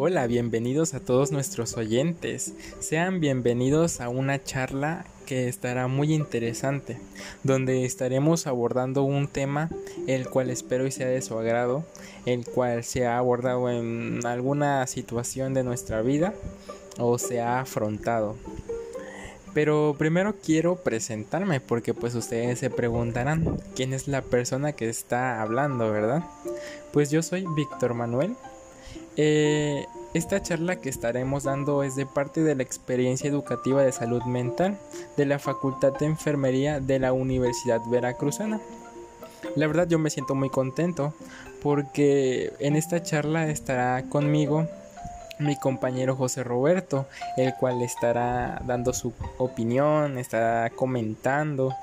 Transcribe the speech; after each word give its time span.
Hola, 0.00 0.28
bienvenidos 0.28 0.94
a 0.94 1.00
todos 1.00 1.32
nuestros 1.32 1.76
oyentes. 1.76 2.54
Sean 2.78 3.18
bienvenidos 3.18 4.00
a 4.00 4.08
una 4.08 4.40
charla 4.40 5.04
que 5.26 5.48
estará 5.48 5.88
muy 5.88 6.14
interesante, 6.14 7.00
donde 7.42 7.84
estaremos 7.84 8.46
abordando 8.46 9.02
un 9.02 9.26
tema 9.26 9.70
el 10.06 10.30
cual 10.30 10.50
espero 10.50 10.86
y 10.86 10.92
sea 10.92 11.08
de 11.08 11.20
su 11.20 11.36
agrado, 11.36 11.84
el 12.26 12.44
cual 12.44 12.84
se 12.84 13.08
ha 13.08 13.18
abordado 13.18 13.68
en 13.70 14.24
alguna 14.24 14.86
situación 14.86 15.52
de 15.52 15.64
nuestra 15.64 16.00
vida 16.00 16.32
o 16.98 17.18
se 17.18 17.40
ha 17.40 17.58
afrontado. 17.58 18.36
Pero 19.52 19.96
primero 19.98 20.36
quiero 20.40 20.76
presentarme 20.76 21.58
porque 21.58 21.92
pues 21.92 22.14
ustedes 22.14 22.60
se 22.60 22.70
preguntarán 22.70 23.58
quién 23.74 23.92
es 23.92 24.06
la 24.06 24.22
persona 24.22 24.74
que 24.74 24.88
está 24.88 25.42
hablando, 25.42 25.90
¿verdad? 25.90 26.22
Pues 26.92 27.10
yo 27.10 27.20
soy 27.20 27.46
Víctor 27.56 27.94
Manuel. 27.94 28.36
Eh, 29.20 29.88
esta 30.14 30.40
charla 30.40 30.76
que 30.76 30.88
estaremos 30.88 31.42
dando 31.42 31.82
es 31.82 31.96
de 31.96 32.06
parte 32.06 32.44
de 32.44 32.54
la 32.54 32.62
experiencia 32.62 33.28
educativa 33.28 33.82
de 33.82 33.90
salud 33.90 34.22
mental 34.22 34.78
de 35.16 35.26
la 35.26 35.40
Facultad 35.40 35.92
de 35.98 36.06
Enfermería 36.06 36.78
de 36.78 37.00
la 37.00 37.12
Universidad 37.12 37.80
Veracruzana. 37.90 38.60
La 39.56 39.66
verdad 39.66 39.88
yo 39.88 39.98
me 39.98 40.10
siento 40.10 40.36
muy 40.36 40.50
contento 40.50 41.14
porque 41.64 42.52
en 42.60 42.76
esta 42.76 43.02
charla 43.02 43.48
estará 43.48 44.04
conmigo 44.08 44.68
mi 45.40 45.56
compañero 45.56 46.14
José 46.14 46.44
Roberto, 46.44 47.06
el 47.36 47.54
cual 47.54 47.82
estará 47.82 48.62
dando 48.66 48.92
su 48.92 49.12
opinión, 49.38 50.16
estará 50.16 50.70
comentando 50.70 51.74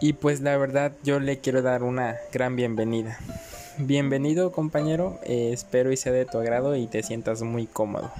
y 0.00 0.14
pues 0.14 0.40
la 0.40 0.56
verdad 0.56 0.92
yo 1.04 1.20
le 1.20 1.38
quiero 1.38 1.62
dar 1.62 1.84
una 1.84 2.16
gran 2.32 2.56
bienvenida. 2.56 3.18
Bienvenido 3.82 4.52
compañero, 4.52 5.18
eh, 5.24 5.52
espero 5.54 5.90
y 5.90 5.96
sea 5.96 6.12
de 6.12 6.26
tu 6.26 6.36
agrado 6.36 6.76
y 6.76 6.86
te 6.86 7.02
sientas 7.02 7.40
muy 7.40 7.66
cómodo. 7.66 8.12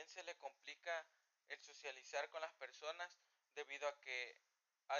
También 0.00 0.08
se 0.08 0.22
le 0.24 0.34
complica 0.38 1.06
el 1.48 1.60
socializar 1.60 2.30
con 2.30 2.40
las 2.40 2.54
personas 2.54 3.20
debido 3.54 3.86
a 3.86 4.00
que 4.00 4.34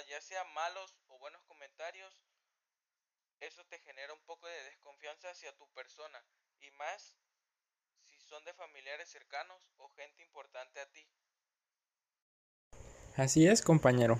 ya 0.07 0.21
sea 0.21 0.43
malos 0.53 0.95
o 1.07 1.17
buenos 1.17 1.41
comentarios, 1.45 2.21
eso 3.39 3.65
te 3.65 3.79
genera 3.79 4.13
un 4.13 4.21
poco 4.21 4.45
de 4.47 4.63
desconfianza 4.65 5.31
hacia 5.31 5.57
tu 5.57 5.67
persona 5.73 6.23
y 6.59 6.69
más 6.71 7.17
si 8.03 8.19
son 8.19 8.45
de 8.45 8.53
familiares 8.53 9.09
cercanos 9.09 9.57
o 9.77 9.89
gente 9.89 10.21
importante 10.21 10.79
a 10.79 10.85
ti. 10.91 11.07
Así 13.17 13.47
es, 13.47 13.63
compañero. 13.63 14.19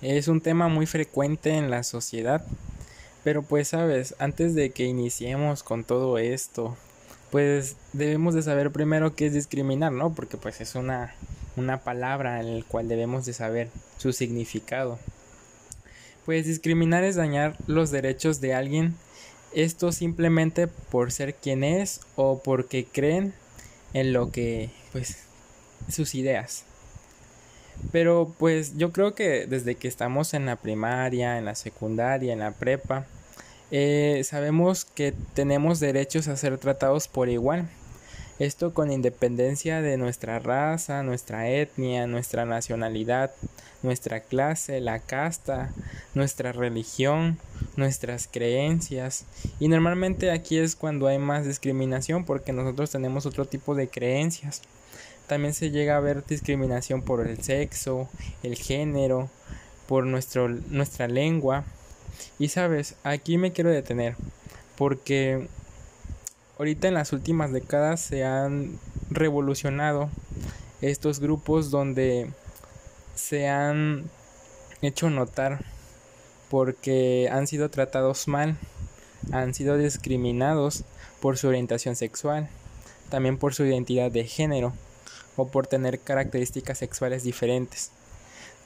Es 0.00 0.28
un 0.28 0.40
tema 0.40 0.68
muy 0.68 0.86
frecuente 0.86 1.50
en 1.50 1.70
la 1.70 1.82
sociedad. 1.82 2.42
Pero 3.22 3.42
pues 3.42 3.68
sabes, 3.68 4.14
antes 4.18 4.54
de 4.54 4.70
que 4.70 4.84
iniciemos 4.84 5.62
con 5.62 5.84
todo 5.84 6.16
esto, 6.16 6.78
pues 7.30 7.76
debemos 7.92 8.34
de 8.34 8.42
saber 8.42 8.70
primero 8.70 9.14
qué 9.14 9.26
es 9.26 9.32
discriminar, 9.32 9.92
¿no? 9.92 10.14
Porque 10.14 10.36
pues 10.36 10.60
es 10.60 10.74
una 10.74 11.14
una 11.56 11.82
palabra 11.82 12.40
en 12.40 12.58
la 12.60 12.64
cual 12.64 12.88
debemos 12.88 13.26
de 13.26 13.32
saber 13.32 13.68
su 13.98 14.12
significado. 14.12 14.98
Pues 16.24 16.46
discriminar 16.46 17.04
es 17.04 17.16
dañar 17.16 17.56
los 17.66 17.90
derechos 17.90 18.40
de 18.40 18.54
alguien, 18.54 18.94
esto 19.52 19.92
simplemente 19.92 20.66
por 20.66 21.12
ser 21.12 21.34
quien 21.34 21.64
es 21.64 22.00
o 22.16 22.40
porque 22.42 22.84
creen 22.84 23.34
en 23.92 24.12
lo 24.12 24.30
que, 24.30 24.70
pues, 24.92 25.24
sus 25.88 26.14
ideas. 26.14 26.64
Pero 27.92 28.34
pues 28.38 28.76
yo 28.76 28.92
creo 28.92 29.14
que 29.14 29.46
desde 29.46 29.74
que 29.74 29.88
estamos 29.88 30.34
en 30.34 30.44
la 30.44 30.56
primaria, 30.56 31.38
en 31.38 31.46
la 31.46 31.54
secundaria, 31.54 32.32
en 32.32 32.40
la 32.40 32.52
prepa, 32.52 33.06
eh, 33.70 34.22
sabemos 34.24 34.84
que 34.84 35.12
tenemos 35.34 35.80
derechos 35.80 36.28
a 36.28 36.36
ser 36.36 36.58
tratados 36.58 37.08
por 37.08 37.28
igual. 37.28 37.68
Esto 38.40 38.72
con 38.72 38.90
independencia 38.90 39.82
de 39.82 39.98
nuestra 39.98 40.38
raza, 40.38 41.02
nuestra 41.02 41.50
etnia, 41.50 42.06
nuestra 42.06 42.46
nacionalidad, 42.46 43.32
nuestra 43.82 44.20
clase, 44.20 44.80
la 44.80 44.98
casta, 44.98 45.74
nuestra 46.14 46.52
religión, 46.52 47.38
nuestras 47.76 48.26
creencias. 48.26 49.26
Y 49.58 49.68
normalmente 49.68 50.30
aquí 50.30 50.56
es 50.56 50.74
cuando 50.74 51.06
hay 51.06 51.18
más 51.18 51.44
discriminación 51.44 52.24
porque 52.24 52.54
nosotros 52.54 52.90
tenemos 52.90 53.26
otro 53.26 53.44
tipo 53.44 53.74
de 53.74 53.88
creencias. 53.88 54.62
También 55.26 55.52
se 55.52 55.70
llega 55.70 55.96
a 55.96 56.00
ver 56.00 56.24
discriminación 56.26 57.02
por 57.02 57.26
el 57.26 57.42
sexo, 57.42 58.08
el 58.42 58.56
género, 58.56 59.28
por 59.86 60.06
nuestro, 60.06 60.48
nuestra 60.48 61.08
lengua. 61.08 61.64
Y 62.38 62.48
sabes, 62.48 62.96
aquí 63.04 63.38
me 63.38 63.52
quiero 63.52 63.70
detener 63.70 64.16
porque 64.76 65.48
Ahorita 66.60 66.88
en 66.88 66.92
las 66.92 67.14
últimas 67.14 67.52
décadas 67.52 68.02
se 68.02 68.22
han 68.22 68.78
revolucionado 69.08 70.10
estos 70.82 71.18
grupos 71.18 71.70
donde 71.70 72.30
se 73.14 73.48
han 73.48 74.10
hecho 74.82 75.08
notar 75.08 75.64
porque 76.50 77.30
han 77.32 77.46
sido 77.46 77.70
tratados 77.70 78.28
mal, 78.28 78.58
han 79.32 79.54
sido 79.54 79.78
discriminados 79.78 80.84
por 81.22 81.38
su 81.38 81.48
orientación 81.48 81.96
sexual, 81.96 82.50
también 83.08 83.38
por 83.38 83.54
su 83.54 83.64
identidad 83.64 84.10
de 84.10 84.26
género 84.26 84.74
o 85.36 85.48
por 85.48 85.66
tener 85.66 85.98
características 85.98 86.76
sexuales 86.76 87.22
diferentes. 87.22 87.90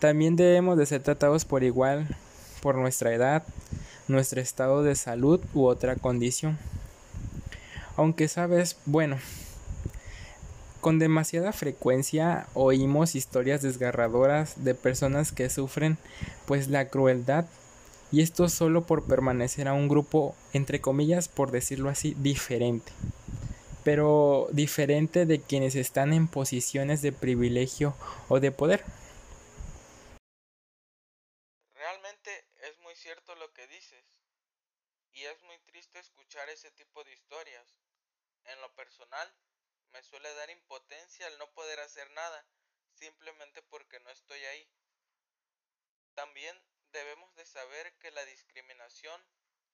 También 0.00 0.34
debemos 0.34 0.76
de 0.76 0.86
ser 0.86 1.04
tratados 1.04 1.44
por 1.44 1.62
igual 1.62 2.08
por 2.64 2.76
nuestra 2.76 3.12
edad, 3.12 3.42
nuestro 4.08 4.40
estado 4.40 4.82
de 4.82 4.94
salud 4.94 5.38
u 5.52 5.66
otra 5.66 5.96
condición. 5.96 6.58
Aunque 7.94 8.26
sabes, 8.26 8.78
bueno, 8.86 9.18
con 10.80 10.98
demasiada 10.98 11.52
frecuencia 11.52 12.46
oímos 12.54 13.16
historias 13.16 13.60
desgarradoras 13.60 14.64
de 14.64 14.74
personas 14.74 15.30
que 15.30 15.50
sufren 15.50 15.98
pues 16.46 16.68
la 16.68 16.88
crueldad 16.88 17.44
y 18.10 18.22
esto 18.22 18.48
solo 18.48 18.86
por 18.86 19.04
permanecer 19.04 19.68
a 19.68 19.74
un 19.74 19.88
grupo 19.88 20.34
entre 20.54 20.80
comillas 20.80 21.28
por 21.28 21.50
decirlo 21.50 21.90
así 21.90 22.16
diferente 22.18 22.92
pero 23.84 24.48
diferente 24.52 25.26
de 25.26 25.42
quienes 25.42 25.74
están 25.74 26.14
en 26.14 26.28
posiciones 26.28 27.02
de 27.02 27.12
privilegio 27.12 27.94
o 28.30 28.40
de 28.40 28.50
poder. 28.50 28.82
Realmente 31.74 32.46
es 32.62 32.78
muy 32.78 32.96
cierto 32.96 33.34
lo 33.34 33.52
que 33.52 33.66
dices 33.66 34.04
y 35.12 35.24
es 35.24 35.42
muy 35.42 35.58
triste 35.66 35.98
escuchar 35.98 36.48
ese 36.48 36.70
tipo 36.70 37.04
de 37.04 37.12
historias. 37.12 37.76
En 38.44 38.60
lo 38.62 38.74
personal, 38.74 39.32
me 39.92 40.00
suele 40.14 40.32
dar 40.34 40.48
impotencia 40.48 41.26
al 41.26 41.36
no 41.38 41.52
poder 41.54 41.80
hacer 41.80 42.08
nada, 42.12 42.46
simplemente 42.92 43.62
porque 43.62 43.98
no 43.98 44.10
estoy 44.10 44.38
ahí. 44.44 44.70
También 46.14 46.56
debemos 46.92 47.34
de 47.34 47.44
saber 47.44 47.92
que 47.98 48.12
la 48.12 48.24
discriminación 48.24 49.20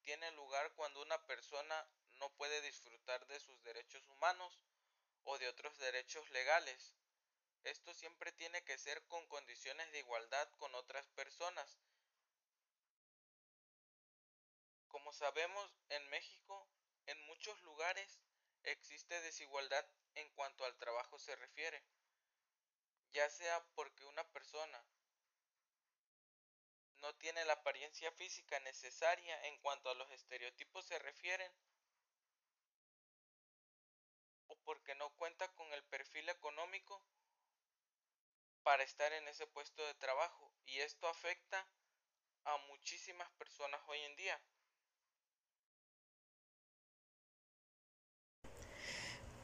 tiene 0.00 0.32
lugar 0.32 0.72
cuando 0.76 1.02
una 1.02 1.26
persona 1.26 1.86
no 2.12 2.34
puede 2.36 2.62
disfrutar 2.62 3.26
de 3.26 3.38
sus 3.38 3.62
derechos 3.64 4.08
humanos 4.08 4.64
o 5.24 5.36
de 5.36 5.46
otros 5.46 5.76
derechos 5.76 6.30
legales. 6.30 6.94
Esto 7.64 7.92
siempre 7.92 8.32
tiene 8.32 8.64
que 8.64 8.78
ser 8.78 9.04
con 9.08 9.26
condiciones 9.26 9.92
de 9.92 9.98
igualdad 9.98 10.48
con 10.56 10.74
otras 10.74 11.06
personas. 11.10 11.82
Como 14.88 15.12
sabemos, 15.12 15.70
en 15.90 16.08
México, 16.08 16.66
en 17.04 17.20
muchos 17.26 17.60
lugares 17.60 18.22
existe 18.62 19.20
desigualdad 19.20 19.84
en 20.14 20.28
cuanto 20.30 20.64
al 20.64 20.76
trabajo 20.78 21.18
se 21.18 21.36
refiere, 21.36 21.84
ya 23.12 23.28
sea 23.30 23.64
porque 23.74 24.04
una 24.04 24.24
persona 24.32 24.84
no 27.00 27.14
tiene 27.16 27.44
la 27.44 27.54
apariencia 27.54 28.12
física 28.12 28.60
necesaria 28.60 29.46
en 29.46 29.58
cuanto 29.58 29.90
a 29.90 29.94
los 29.94 30.10
estereotipos 30.10 30.84
se 30.86 30.98
refieren, 30.98 31.52
o 34.48 34.56
porque 34.64 34.94
no 34.94 35.10
cuenta 35.16 35.48
con 35.54 35.72
el 35.72 35.84
perfil 35.84 36.28
económico, 36.28 37.02
para 38.62 38.82
estar 38.82 39.12
en 39.12 39.26
ese 39.28 39.46
puesto 39.46 39.84
de 39.86 39.94
trabajo 39.94 40.52
y 40.66 40.80
esto 40.80 41.08
afecta 41.08 41.66
a 42.44 42.56
muchísimas 42.68 43.30
personas 43.32 43.80
hoy 43.88 43.98
en 44.00 44.16
día. 44.16 44.40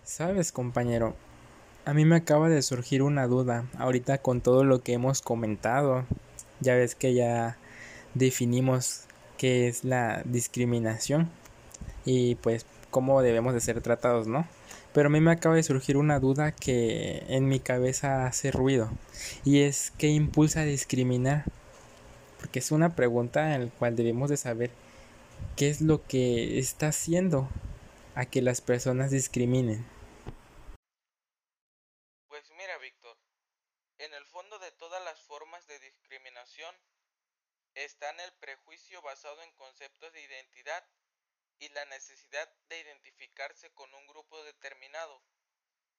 Sabes, 0.07 0.53
compañero, 0.53 1.17
a 1.85 1.93
mí 1.93 2.05
me 2.05 2.15
acaba 2.15 2.49
de 2.49 2.63
surgir 2.63 3.03
una 3.03 3.27
duda 3.27 3.67
ahorita 3.77 4.19
con 4.19 4.41
todo 4.41 4.63
lo 4.63 4.81
que 4.81 4.93
hemos 4.93 5.21
comentado. 5.21 6.07
Ya 6.61 6.77
ves 6.77 6.95
que 6.95 7.13
ya 7.13 7.59
definimos 8.15 9.07
qué 9.37 9.67
es 9.67 9.83
la 9.83 10.23
discriminación 10.25 11.29
y 12.05 12.37
pues 12.37 12.67
cómo 12.93 13.21
debemos 13.21 13.53
de 13.53 13.61
ser 13.61 13.81
tratados, 13.81 14.29
¿no? 14.29 14.47
Pero 14.95 15.09
a 15.09 15.11
mí 15.11 15.21
me 15.21 15.33
acaba 15.33 15.57
de 15.57 15.65
surgir 15.65 15.97
una 15.97 16.21
duda 16.21 16.53
que 16.53 17.25
en 17.27 17.49
mi 17.49 17.59
cabeza 17.59 18.27
hace 18.27 18.53
ruido 18.53 18.93
y 19.45 19.63
es 19.63 19.93
qué 19.99 20.07
impulsa 20.07 20.61
a 20.61 20.65
discriminar. 20.65 21.47
Porque 22.39 22.61
es 22.61 22.71
una 22.71 22.95
pregunta 22.95 23.57
en 23.57 23.65
la 23.65 23.71
cual 23.73 23.97
debemos 23.97 24.31
de 24.31 24.37
saber 24.37 24.71
qué 25.57 25.69
es 25.69 25.81
lo 25.81 26.07
que 26.07 26.61
está 26.61 26.89
haciendo 26.89 27.49
a 28.15 28.25
que 28.25 28.41
las 28.41 28.61
personas 28.61 29.11
discriminen. 29.11 29.85
Pues 32.37 32.51
mira, 32.51 32.77
Víctor, 32.77 33.17
en 33.97 34.13
el 34.13 34.27
fondo 34.27 34.59
de 34.59 34.71
todas 34.73 35.03
las 35.05 35.19
formas 35.23 35.67
de 35.67 35.79
discriminación 35.81 36.75
está 37.75 38.11
en 38.11 38.21
el 38.21 38.33
prejuicio 38.35 39.01
basado 39.01 39.43
en 39.43 39.51
conceptos 39.53 40.13
de 40.13 40.23
identidad 40.23 40.85
y 41.59 41.71
la 41.71 41.87
necesidad 41.87 42.47
de 42.69 42.79
identificarse 42.79 43.71
con 43.71 43.95
un 43.95 44.07
grupo 44.07 44.45
determinado. 44.45 45.23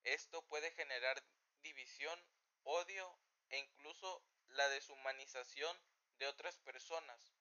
Esto 0.04 0.44
puede 0.44 0.70
generar 0.74 1.24
división, 1.64 2.24
odio 2.62 3.18
e 3.50 3.58
incluso 3.58 4.24
la 4.50 4.70
deshumanización 4.70 5.76
de 6.20 6.28
otras 6.28 6.60
personas. 6.60 7.34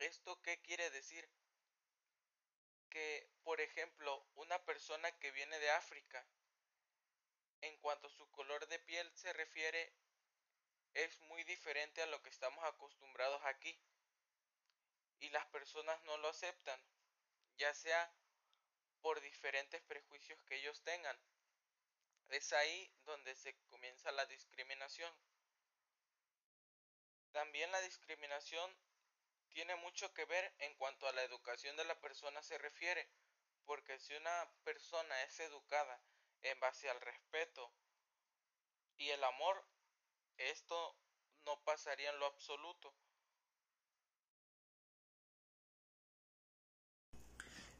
¿Esto 0.00 0.38
qué 0.42 0.60
quiere 0.60 0.90
decir? 0.90 1.26
Que, 2.90 3.26
por 3.42 3.62
ejemplo, 3.62 4.22
una 4.34 4.58
persona 4.66 5.10
que 5.26 5.32
viene 5.32 5.58
de 5.58 5.70
África, 5.72 6.24
en 7.60 7.76
cuanto 7.78 8.06
a 8.06 8.10
su 8.10 8.30
color 8.30 8.64
de 8.68 8.78
piel 8.78 9.10
se 9.16 9.32
refiere, 9.32 9.92
es 10.94 11.20
muy 11.22 11.42
diferente 11.42 12.00
a 12.00 12.06
lo 12.06 12.22
que 12.22 12.30
estamos 12.30 12.62
acostumbrados 12.62 13.42
aquí 13.46 13.76
y 15.18 15.28
las 15.30 15.44
personas 15.46 16.00
no 16.04 16.16
lo 16.18 16.28
aceptan, 16.28 16.80
ya 17.56 17.74
sea 17.74 18.14
por 19.00 19.20
diferentes 19.20 19.82
prejuicios 19.82 20.40
que 20.44 20.58
ellos 20.58 20.80
tengan. 20.84 21.20
Es 22.28 22.52
ahí 22.52 22.94
donde 23.04 23.34
se 23.34 23.58
comienza 23.64 24.12
la 24.12 24.26
discriminación. 24.26 25.12
También 27.32 27.72
la 27.72 27.80
discriminación 27.80 28.78
tiene 29.48 29.74
mucho 29.74 30.14
que 30.14 30.24
ver 30.24 30.54
en 30.58 30.72
cuanto 30.76 31.08
a 31.08 31.12
la 31.14 31.24
educación 31.24 31.76
de 31.76 31.84
la 31.84 31.98
persona 31.98 32.44
se 32.44 32.58
refiere, 32.58 33.10
porque 33.66 33.98
si 33.98 34.14
una 34.14 34.50
persona 34.64 35.22
es 35.24 35.38
educada 35.40 36.00
en 36.42 36.58
base 36.60 36.88
al 36.88 37.00
respeto 37.00 37.72
y 38.96 39.10
el 39.10 39.22
amor, 39.24 39.62
esto 40.38 40.96
no 41.44 41.60
pasaría 41.64 42.10
en 42.10 42.18
lo 42.18 42.26
absoluto. 42.26 42.94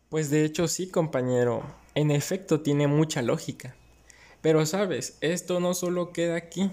Pues 0.08 0.30
de 0.30 0.44
hecho 0.44 0.68
sí, 0.68 0.90
compañero, 0.90 1.62
en 1.94 2.10
efecto 2.10 2.62
tiene 2.62 2.86
mucha 2.86 3.22
lógica. 3.22 3.74
Pero 4.40 4.64
sabes, 4.64 5.18
esto 5.20 5.58
no 5.58 5.74
solo 5.74 6.12
queda 6.12 6.36
aquí, 6.36 6.70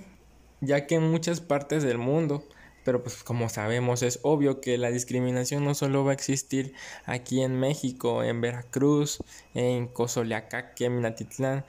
ya 0.62 0.86
que 0.86 0.96
en 0.96 1.10
muchas 1.10 1.42
partes 1.42 1.82
del 1.82 1.98
mundo, 1.98 2.48
pero 2.84 3.04
pues 3.04 3.24
como 3.24 3.50
sabemos 3.50 4.02
es 4.04 4.20
obvio 4.24 4.62
que 4.62 4.78
la 4.78 4.92
discriminación 4.92 5.64
no 5.64 5.76
solo 5.76 6.04
va 6.04 6.12
a 6.12 6.16
existir 6.16 6.74
aquí 7.06 7.42
en 7.42 7.60
México, 7.60 8.24
en 8.24 8.42
Veracruz, 8.42 9.20
en 9.54 9.88
Cozoleacaque, 9.88 10.86
en 10.86 10.96
Minatitlán, 10.96 11.66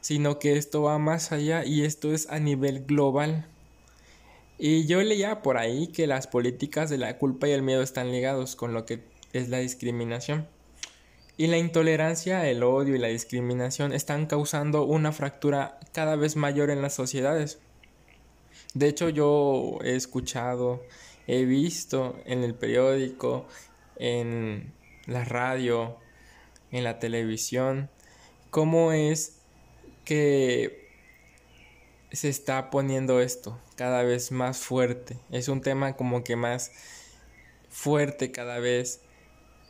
sino 0.00 0.38
que 0.38 0.56
esto 0.56 0.82
va 0.82 0.98
más 0.98 1.32
allá 1.32 1.64
y 1.64 1.84
esto 1.84 2.12
es 2.12 2.28
a 2.30 2.38
nivel 2.38 2.84
global. 2.84 3.46
Y 4.58 4.86
yo 4.86 5.02
leía 5.02 5.40
por 5.40 5.56
ahí 5.56 5.86
que 5.86 6.06
las 6.06 6.26
políticas 6.26 6.90
de 6.90 6.98
la 6.98 7.16
culpa 7.16 7.48
y 7.48 7.52
el 7.52 7.62
miedo 7.62 7.82
están 7.82 8.12
ligados 8.12 8.56
con 8.56 8.74
lo 8.74 8.84
que 8.84 9.02
es 9.32 9.48
la 9.48 9.58
discriminación. 9.58 10.46
Y 11.38 11.46
la 11.46 11.56
intolerancia, 11.56 12.46
el 12.46 12.62
odio 12.62 12.94
y 12.94 12.98
la 12.98 13.08
discriminación 13.08 13.94
están 13.94 14.26
causando 14.26 14.84
una 14.84 15.12
fractura 15.12 15.78
cada 15.92 16.16
vez 16.16 16.36
mayor 16.36 16.68
en 16.68 16.82
las 16.82 16.92
sociedades. 16.92 17.58
De 18.74 18.88
hecho, 18.88 19.08
yo 19.08 19.78
he 19.82 19.96
escuchado, 19.96 20.82
he 21.26 21.44
visto 21.44 22.16
en 22.24 22.44
el 22.44 22.54
periódico, 22.54 23.46
en 23.96 24.72
la 25.06 25.24
radio, 25.24 25.96
en 26.70 26.84
la 26.84 26.98
televisión, 26.98 27.90
cómo 28.50 28.92
es 28.92 29.40
que 30.04 30.88
se 32.12 32.28
está 32.28 32.70
poniendo 32.70 33.20
esto 33.20 33.58
cada 33.76 34.02
vez 34.02 34.32
más 34.32 34.58
fuerte. 34.58 35.18
Es 35.30 35.48
un 35.48 35.60
tema 35.60 35.96
como 35.96 36.24
que 36.24 36.36
más 36.36 36.72
fuerte 37.68 38.32
cada 38.32 38.58
vez 38.58 39.00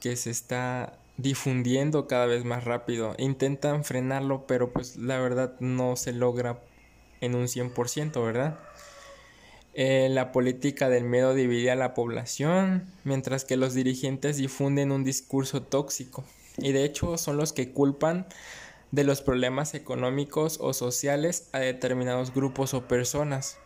que 0.00 0.16
se 0.16 0.30
está 0.30 0.98
difundiendo 1.16 2.06
cada 2.06 2.26
vez 2.26 2.44
más 2.44 2.64
rápido. 2.64 3.14
Intentan 3.18 3.84
frenarlo, 3.84 4.46
pero 4.46 4.72
pues 4.72 4.96
la 4.96 5.18
verdad 5.18 5.54
no 5.60 5.96
se 5.96 6.12
logra 6.12 6.60
en 7.20 7.34
un 7.34 7.46
100%, 7.46 8.24
¿verdad? 8.24 8.58
Eh, 9.74 10.08
la 10.10 10.32
política 10.32 10.88
del 10.88 11.04
miedo 11.04 11.34
divide 11.34 11.70
a 11.70 11.76
la 11.76 11.94
población, 11.94 12.86
mientras 13.04 13.44
que 13.44 13.56
los 13.56 13.74
dirigentes 13.74 14.36
difunden 14.36 14.90
un 14.90 15.04
discurso 15.04 15.62
tóxico. 15.62 16.24
Y 16.58 16.72
de 16.72 16.84
hecho 16.84 17.16
son 17.18 17.36
los 17.36 17.52
que 17.52 17.72
culpan 17.72 18.26
de 18.90 19.04
los 19.04 19.22
problemas 19.22 19.74
económicos 19.74 20.58
o 20.60 20.72
sociales 20.72 21.48
a 21.52 21.60
determinados 21.60 22.34
grupos 22.34 22.74
o 22.74 22.88
personas. 22.88 23.58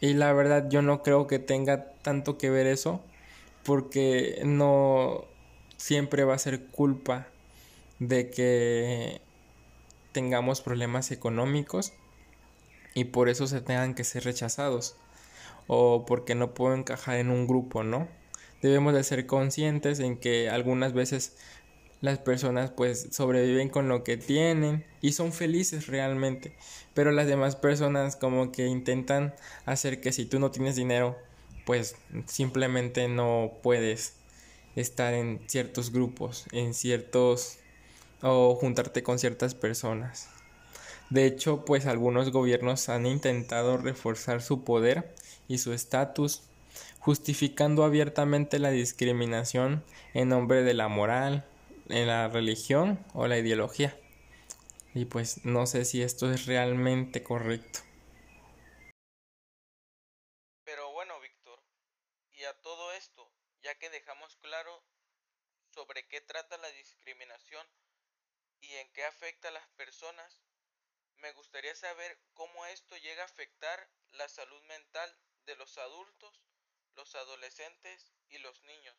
Y 0.00 0.14
la 0.14 0.32
verdad 0.32 0.68
yo 0.70 0.82
no 0.82 1.02
creo 1.02 1.26
que 1.26 1.38
tenga 1.38 1.92
tanto 2.02 2.38
que 2.38 2.50
ver 2.50 2.66
eso, 2.66 3.02
porque 3.62 4.40
no, 4.44 5.26
siempre 5.76 6.24
va 6.24 6.34
a 6.34 6.38
ser 6.38 6.66
culpa 6.66 7.28
de 7.98 8.30
que 8.30 9.20
tengamos 10.12 10.60
problemas 10.60 11.10
económicos 11.10 11.92
y 12.94 13.04
por 13.04 13.28
eso 13.28 13.46
se 13.46 13.60
tengan 13.60 13.94
que 13.94 14.04
ser 14.04 14.24
rechazados 14.24 14.96
o 15.66 16.04
porque 16.06 16.34
no 16.34 16.54
puedo 16.54 16.74
encajar 16.74 17.16
en 17.16 17.30
un 17.30 17.46
grupo, 17.46 17.82
¿no? 17.82 18.08
Debemos 18.62 18.94
de 18.94 19.04
ser 19.04 19.26
conscientes 19.26 20.00
en 20.00 20.16
que 20.18 20.48
algunas 20.48 20.92
veces 20.92 21.36
las 22.00 22.18
personas 22.18 22.70
pues 22.70 23.08
sobreviven 23.12 23.68
con 23.70 23.88
lo 23.88 24.04
que 24.04 24.16
tienen 24.16 24.84
y 25.00 25.12
son 25.12 25.32
felices 25.32 25.86
realmente, 25.86 26.54
pero 26.92 27.12
las 27.12 27.26
demás 27.26 27.56
personas 27.56 28.16
como 28.16 28.52
que 28.52 28.66
intentan 28.66 29.34
hacer 29.64 30.00
que 30.00 30.12
si 30.12 30.26
tú 30.26 30.38
no 30.38 30.50
tienes 30.50 30.76
dinero 30.76 31.16
pues 31.64 31.96
simplemente 32.26 33.08
no 33.08 33.52
puedes 33.62 34.14
estar 34.76 35.14
en 35.14 35.40
ciertos 35.46 35.92
grupos, 35.92 36.46
en 36.52 36.74
ciertos 36.74 37.58
o 38.22 38.54
juntarte 38.54 39.02
con 39.02 39.18
ciertas 39.18 39.54
personas. 39.54 40.28
De 41.10 41.26
hecho, 41.26 41.64
pues 41.64 41.86
algunos 41.86 42.32
gobiernos 42.32 42.88
han 42.88 43.06
intentado 43.06 43.76
reforzar 43.76 44.42
su 44.42 44.64
poder 44.64 45.14
y 45.48 45.58
su 45.58 45.72
estatus, 45.72 46.42
justificando 46.98 47.84
abiertamente 47.84 48.58
la 48.58 48.70
discriminación 48.70 49.84
en 50.12 50.28
nombre 50.28 50.62
de 50.62 50.74
la 50.74 50.88
moral, 50.88 51.44
en 51.88 52.06
la 52.06 52.28
religión 52.28 53.04
o 53.14 53.26
la 53.26 53.38
ideología. 53.38 53.96
Y 54.94 55.06
pues 55.06 55.44
no 55.44 55.66
sé 55.66 55.84
si 55.84 56.02
esto 56.02 56.30
es 56.32 56.46
realmente 56.46 57.22
correcto. 57.22 57.80
sobre 65.74 66.06
qué 66.06 66.20
trata 66.20 66.56
la 66.58 66.68
discriminación 66.68 67.66
y 68.60 68.72
en 68.76 68.90
qué 68.92 69.04
afecta 69.04 69.48
a 69.48 69.52
las 69.52 69.68
personas, 69.70 70.40
me 71.16 71.32
gustaría 71.32 71.74
saber 71.74 72.18
cómo 72.32 72.64
esto 72.66 72.96
llega 72.96 73.22
a 73.22 73.26
afectar 73.26 73.90
la 74.12 74.28
salud 74.28 74.62
mental 74.62 75.18
de 75.46 75.56
los 75.56 75.76
adultos, 75.78 76.40
los 76.96 77.14
adolescentes 77.14 78.12
y 78.28 78.38
los 78.38 78.62
niños. 78.64 78.96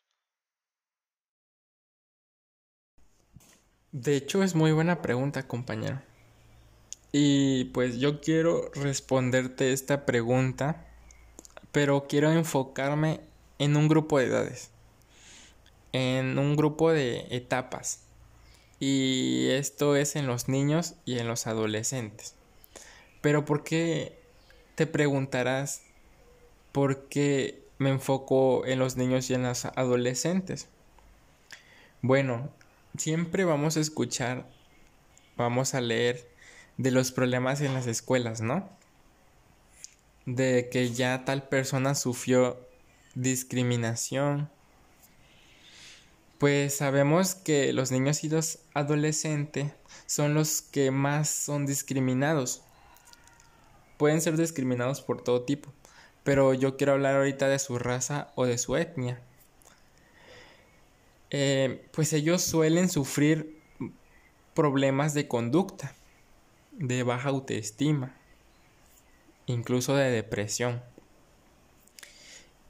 De 3.91 4.15
hecho, 4.15 4.43
es 4.43 4.55
muy 4.55 4.71
buena 4.71 5.01
pregunta, 5.01 5.47
compañero. 5.47 6.01
Y 7.11 7.65
pues 7.65 7.97
yo 7.97 8.19
quiero 8.19 8.69
responderte 8.73 9.71
esta 9.71 10.05
pregunta, 10.05 10.85
pero 11.71 12.07
quiero 12.07 12.31
enfocarme 12.31 13.21
en 13.57 13.77
un 13.77 13.87
grupo 13.87 14.19
de 14.19 14.25
edades 14.25 14.71
en 15.95 16.37
un 16.37 16.57
grupo 16.57 16.91
de 16.91 17.25
etapas. 17.29 18.01
Y 18.81 19.47
esto 19.51 19.95
es 19.95 20.17
en 20.17 20.27
los 20.27 20.49
niños 20.49 20.95
y 21.05 21.19
en 21.19 21.27
los 21.29 21.47
adolescentes. 21.47 22.35
Pero 23.21 23.45
¿por 23.45 23.63
qué 23.63 24.19
te 24.75 24.87
preguntarás 24.87 25.83
por 26.75 27.07
qué 27.07 27.63
me 27.77 27.89
enfoco 27.89 28.65
en 28.65 28.79
los 28.79 28.97
niños 28.97 29.29
y 29.29 29.33
en 29.33 29.43
los 29.43 29.63
adolescentes. 29.63 30.67
Bueno, 32.01 32.49
siempre 32.97 33.45
vamos 33.45 33.77
a 33.77 33.79
escuchar, 33.79 34.45
vamos 35.37 35.73
a 35.73 35.79
leer 35.79 36.29
de 36.75 36.91
los 36.91 37.13
problemas 37.13 37.61
en 37.61 37.73
las 37.73 37.87
escuelas, 37.87 38.41
¿no? 38.41 38.67
De 40.25 40.67
que 40.69 40.91
ya 40.91 41.23
tal 41.23 41.47
persona 41.47 41.95
sufrió 41.95 42.59
discriminación. 43.13 44.49
Pues 46.39 46.75
sabemos 46.75 47.35
que 47.35 47.71
los 47.71 47.89
niños 47.93 48.21
y 48.25 48.29
los 48.29 48.59
adolescentes 48.73 49.71
son 50.07 50.33
los 50.33 50.61
que 50.61 50.91
más 50.91 51.29
son 51.29 51.65
discriminados. 51.65 52.63
Pueden 53.95 54.19
ser 54.19 54.35
discriminados 54.35 54.99
por 54.99 55.23
todo 55.23 55.43
tipo, 55.43 55.71
pero 56.25 56.55
yo 56.55 56.75
quiero 56.75 56.93
hablar 56.93 57.15
ahorita 57.15 57.47
de 57.47 57.59
su 57.59 57.77
raza 57.77 58.31
o 58.33 58.45
de 58.45 58.57
su 58.57 58.75
etnia. 58.75 59.21
Eh, 61.29 61.87
pues 61.91 62.13
ellos 62.13 62.41
suelen 62.41 62.89
sufrir 62.89 63.61
problemas 64.55 65.13
de 65.13 65.27
conducta, 65.27 65.93
de 66.71 67.03
baja 67.03 67.29
autoestima, 67.29 68.15
incluso 69.45 69.95
de 69.95 70.09
depresión. 70.09 70.81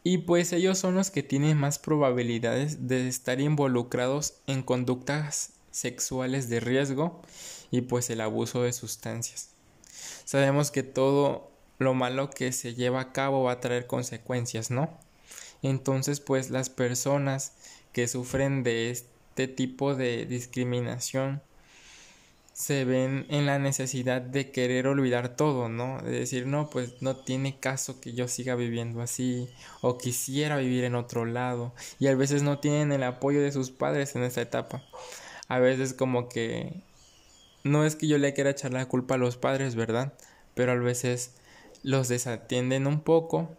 Y 0.03 0.19
pues 0.19 0.51
ellos 0.51 0.77
son 0.77 0.95
los 0.95 1.09
que 1.09 1.23
tienen 1.23 1.57
más 1.57 1.79
probabilidades 1.79 2.89
de 2.89 3.07
estar 3.07 3.39
involucrados 3.39 4.35
en 4.47 4.63
conductas 4.63 5.53
sexuales 5.71 6.49
de 6.49 6.59
riesgo 6.59 7.21
y 7.71 7.81
pues 7.81 8.09
el 8.09 8.19
abuso 8.19 8.63
de 8.63 8.73
sustancias. 8.73 9.51
Sabemos 10.25 10.71
que 10.71 10.83
todo 10.83 11.54
lo 11.79 11.93
malo 11.93 12.29
que 12.29 12.51
se 12.51 12.75
lleva 12.75 13.01
a 13.01 13.11
cabo 13.11 13.43
va 13.43 13.53
a 13.53 13.59
traer 13.59 13.87
consecuencias, 13.87 14.71
¿no? 14.71 14.89
Entonces 15.61 16.19
pues 16.19 16.49
las 16.49 16.69
personas 16.69 17.53
que 17.93 18.07
sufren 18.07 18.63
de 18.63 18.91
este 18.91 19.47
tipo 19.47 19.95
de 19.95 20.25
discriminación 20.25 21.41
se 22.55 22.85
ven 22.85 23.25
en 23.29 23.45
la 23.45 23.59
necesidad 23.59 24.21
de 24.21 24.49
querer 24.49 24.87
olvidar 24.87 25.35
todo, 25.35 25.67
¿no? 25.67 26.01
De 26.01 26.11
decir, 26.11 26.47
no, 26.47 26.69
pues 26.69 27.01
no 27.01 27.17
tiene 27.17 27.59
caso 27.59 27.99
que 27.99 28.13
yo 28.13 28.29
siga 28.29 28.55
viviendo 28.55 29.01
así 29.01 29.49
o 29.81 29.97
quisiera 29.97 30.55
vivir 30.55 30.85
en 30.85 30.95
otro 30.95 31.25
lado 31.25 31.73
y 31.99 32.07
a 32.07 32.15
veces 32.15 32.43
no 32.43 32.59
tienen 32.59 32.93
el 32.93 33.03
apoyo 33.03 33.41
de 33.41 33.51
sus 33.51 33.71
padres 33.71 34.15
en 34.15 34.23
esta 34.23 34.41
etapa. 34.41 34.81
A 35.49 35.59
veces 35.59 35.93
como 35.93 36.29
que 36.29 36.81
no 37.65 37.83
es 37.83 37.97
que 37.97 38.07
yo 38.07 38.17
le 38.17 38.33
quiera 38.33 38.51
echar 38.51 38.71
la 38.71 38.87
culpa 38.87 39.15
a 39.15 39.17
los 39.17 39.35
padres, 39.35 39.75
¿verdad? 39.75 40.13
Pero 40.53 40.71
a 40.71 40.75
veces 40.75 41.33
los 41.85 42.07
desatienden 42.07 42.87
un 42.87 42.99
poco 42.99 43.55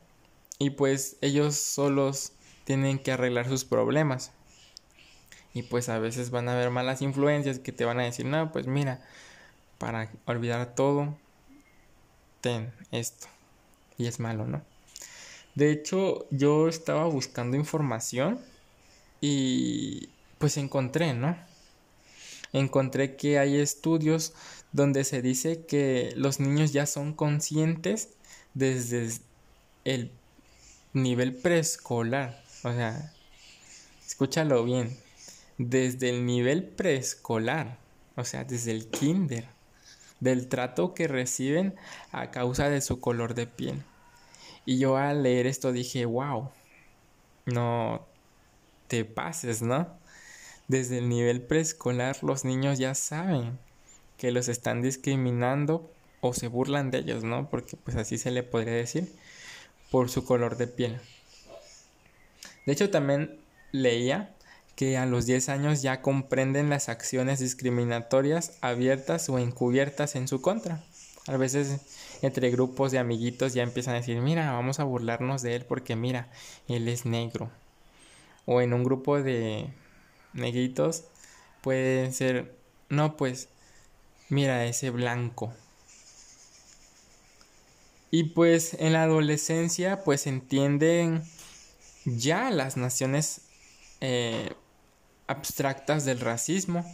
y 0.58 0.70
pues 0.70 1.16
ellos 1.20 1.54
solos 1.54 2.32
tienen 2.64 2.98
que 2.98 3.12
arreglar 3.12 3.48
sus 3.48 3.64
problemas. 3.64 4.32
Y 5.54 5.62
pues 5.62 5.88
a 5.88 6.00
veces 6.00 6.30
van 6.30 6.48
a 6.48 6.54
haber 6.54 6.70
malas 6.70 7.02
influencias 7.02 7.60
que 7.60 7.70
te 7.70 7.84
van 7.84 8.00
a 8.00 8.02
decir, 8.02 8.26
no, 8.26 8.50
pues 8.50 8.66
mira, 8.66 9.00
para 9.78 10.10
olvidar 10.26 10.74
todo, 10.74 11.16
ten 12.40 12.72
esto. 12.90 13.28
Y 13.96 14.06
es 14.06 14.18
malo, 14.18 14.44
¿no? 14.44 14.60
De 15.54 15.70
hecho, 15.70 16.26
yo 16.30 16.68
estaba 16.68 17.04
buscando 17.04 17.56
información 17.56 18.40
y 19.20 20.10
pues 20.38 20.56
encontré, 20.56 21.14
¿no? 21.14 21.38
Encontré 22.52 23.14
que 23.16 23.38
hay 23.38 23.60
estudios 23.60 24.34
donde 24.72 25.04
se 25.04 25.22
dice 25.22 25.64
que 25.64 26.12
los 26.16 26.40
niños 26.40 26.72
ya 26.72 26.86
son 26.86 27.14
conscientes 27.14 28.15
desde 28.56 29.10
el 29.84 30.10
nivel 30.92 31.34
preescolar 31.34 32.42
o 32.66 32.72
sea, 32.72 33.12
escúchalo 34.04 34.64
bien. 34.64 34.96
Desde 35.56 36.10
el 36.10 36.26
nivel 36.26 36.64
preescolar, 36.64 37.78
o 38.16 38.24
sea, 38.24 38.42
desde 38.42 38.72
el 38.72 38.88
kinder, 38.88 39.46
del 40.18 40.48
trato 40.48 40.92
que 40.92 41.06
reciben 41.06 41.76
a 42.10 42.32
causa 42.32 42.68
de 42.68 42.80
su 42.80 42.98
color 42.98 43.34
de 43.34 43.46
piel. 43.46 43.84
Y 44.64 44.78
yo 44.78 44.96
al 44.96 45.22
leer 45.22 45.46
esto 45.46 45.70
dije, 45.70 46.06
wow, 46.06 46.50
no 47.44 48.04
te 48.88 49.04
pases, 49.04 49.62
¿no? 49.62 49.88
Desde 50.66 50.98
el 50.98 51.08
nivel 51.08 51.40
preescolar 51.40 52.18
los 52.24 52.44
niños 52.44 52.78
ya 52.78 52.96
saben 52.96 53.60
que 54.16 54.32
los 54.32 54.48
están 54.48 54.82
discriminando 54.82 55.88
o 56.20 56.32
se 56.32 56.48
burlan 56.48 56.90
de 56.90 56.98
ellos, 56.98 57.24
¿no? 57.24 57.48
Porque 57.50 57.76
pues 57.76 57.96
así 57.96 58.18
se 58.18 58.30
le 58.30 58.42
podría 58.42 58.74
decir 58.74 59.12
por 59.90 60.10
su 60.10 60.24
color 60.24 60.56
de 60.56 60.66
piel. 60.66 61.00
De 62.64 62.72
hecho, 62.72 62.90
también 62.90 63.38
leía 63.72 64.34
que 64.74 64.98
a 64.98 65.06
los 65.06 65.24
10 65.26 65.48
años 65.48 65.82
ya 65.82 66.02
comprenden 66.02 66.68
las 66.68 66.88
acciones 66.88 67.38
discriminatorias 67.38 68.58
abiertas 68.60 69.28
o 69.28 69.38
encubiertas 69.38 70.16
en 70.16 70.28
su 70.28 70.42
contra. 70.42 70.82
A 71.28 71.36
veces 71.36 71.80
entre 72.22 72.50
grupos 72.50 72.92
de 72.92 72.98
amiguitos 72.98 73.54
ya 73.54 73.62
empiezan 73.62 73.94
a 73.94 73.98
decir, 73.98 74.20
mira, 74.20 74.52
vamos 74.52 74.78
a 74.78 74.84
burlarnos 74.84 75.42
de 75.42 75.56
él 75.56 75.64
porque 75.64 75.96
mira, 75.96 76.28
él 76.68 76.88
es 76.88 77.06
negro. 77.06 77.50
O 78.44 78.60
en 78.60 78.74
un 78.74 78.84
grupo 78.84 79.20
de 79.20 79.68
negritos 80.34 81.04
puede 81.62 82.12
ser, 82.12 82.54
no, 82.88 83.16
pues, 83.16 83.48
mira, 84.28 84.66
ese 84.66 84.90
blanco. 84.90 85.52
Y 88.10 88.24
pues 88.24 88.74
en 88.74 88.92
la 88.92 89.02
adolescencia 89.02 90.04
pues 90.04 90.26
entienden 90.26 91.24
ya 92.04 92.50
las 92.50 92.76
naciones 92.76 93.42
eh, 94.00 94.52
abstractas 95.26 96.04
del 96.04 96.20
racismo 96.20 96.84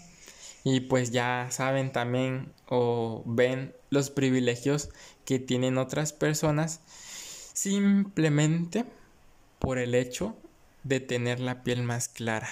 y 0.65 0.81
pues 0.81 1.11
ya 1.11 1.49
saben 1.51 1.93
también 1.93 2.53
o 2.69 3.23
ven 3.27 3.75
los 3.91 4.11
privilegios 4.11 4.91
que 5.25 5.39
tienen 5.39 5.77
otras 5.77 6.13
personas 6.13 6.81
simplemente 7.53 8.85
por 9.59 9.79
el 9.79 9.95
hecho 9.95 10.37
de 10.83 11.01
tener 11.01 11.41
la 11.41 11.63
piel 11.63 11.83
más 11.83 12.09
clara. 12.09 12.49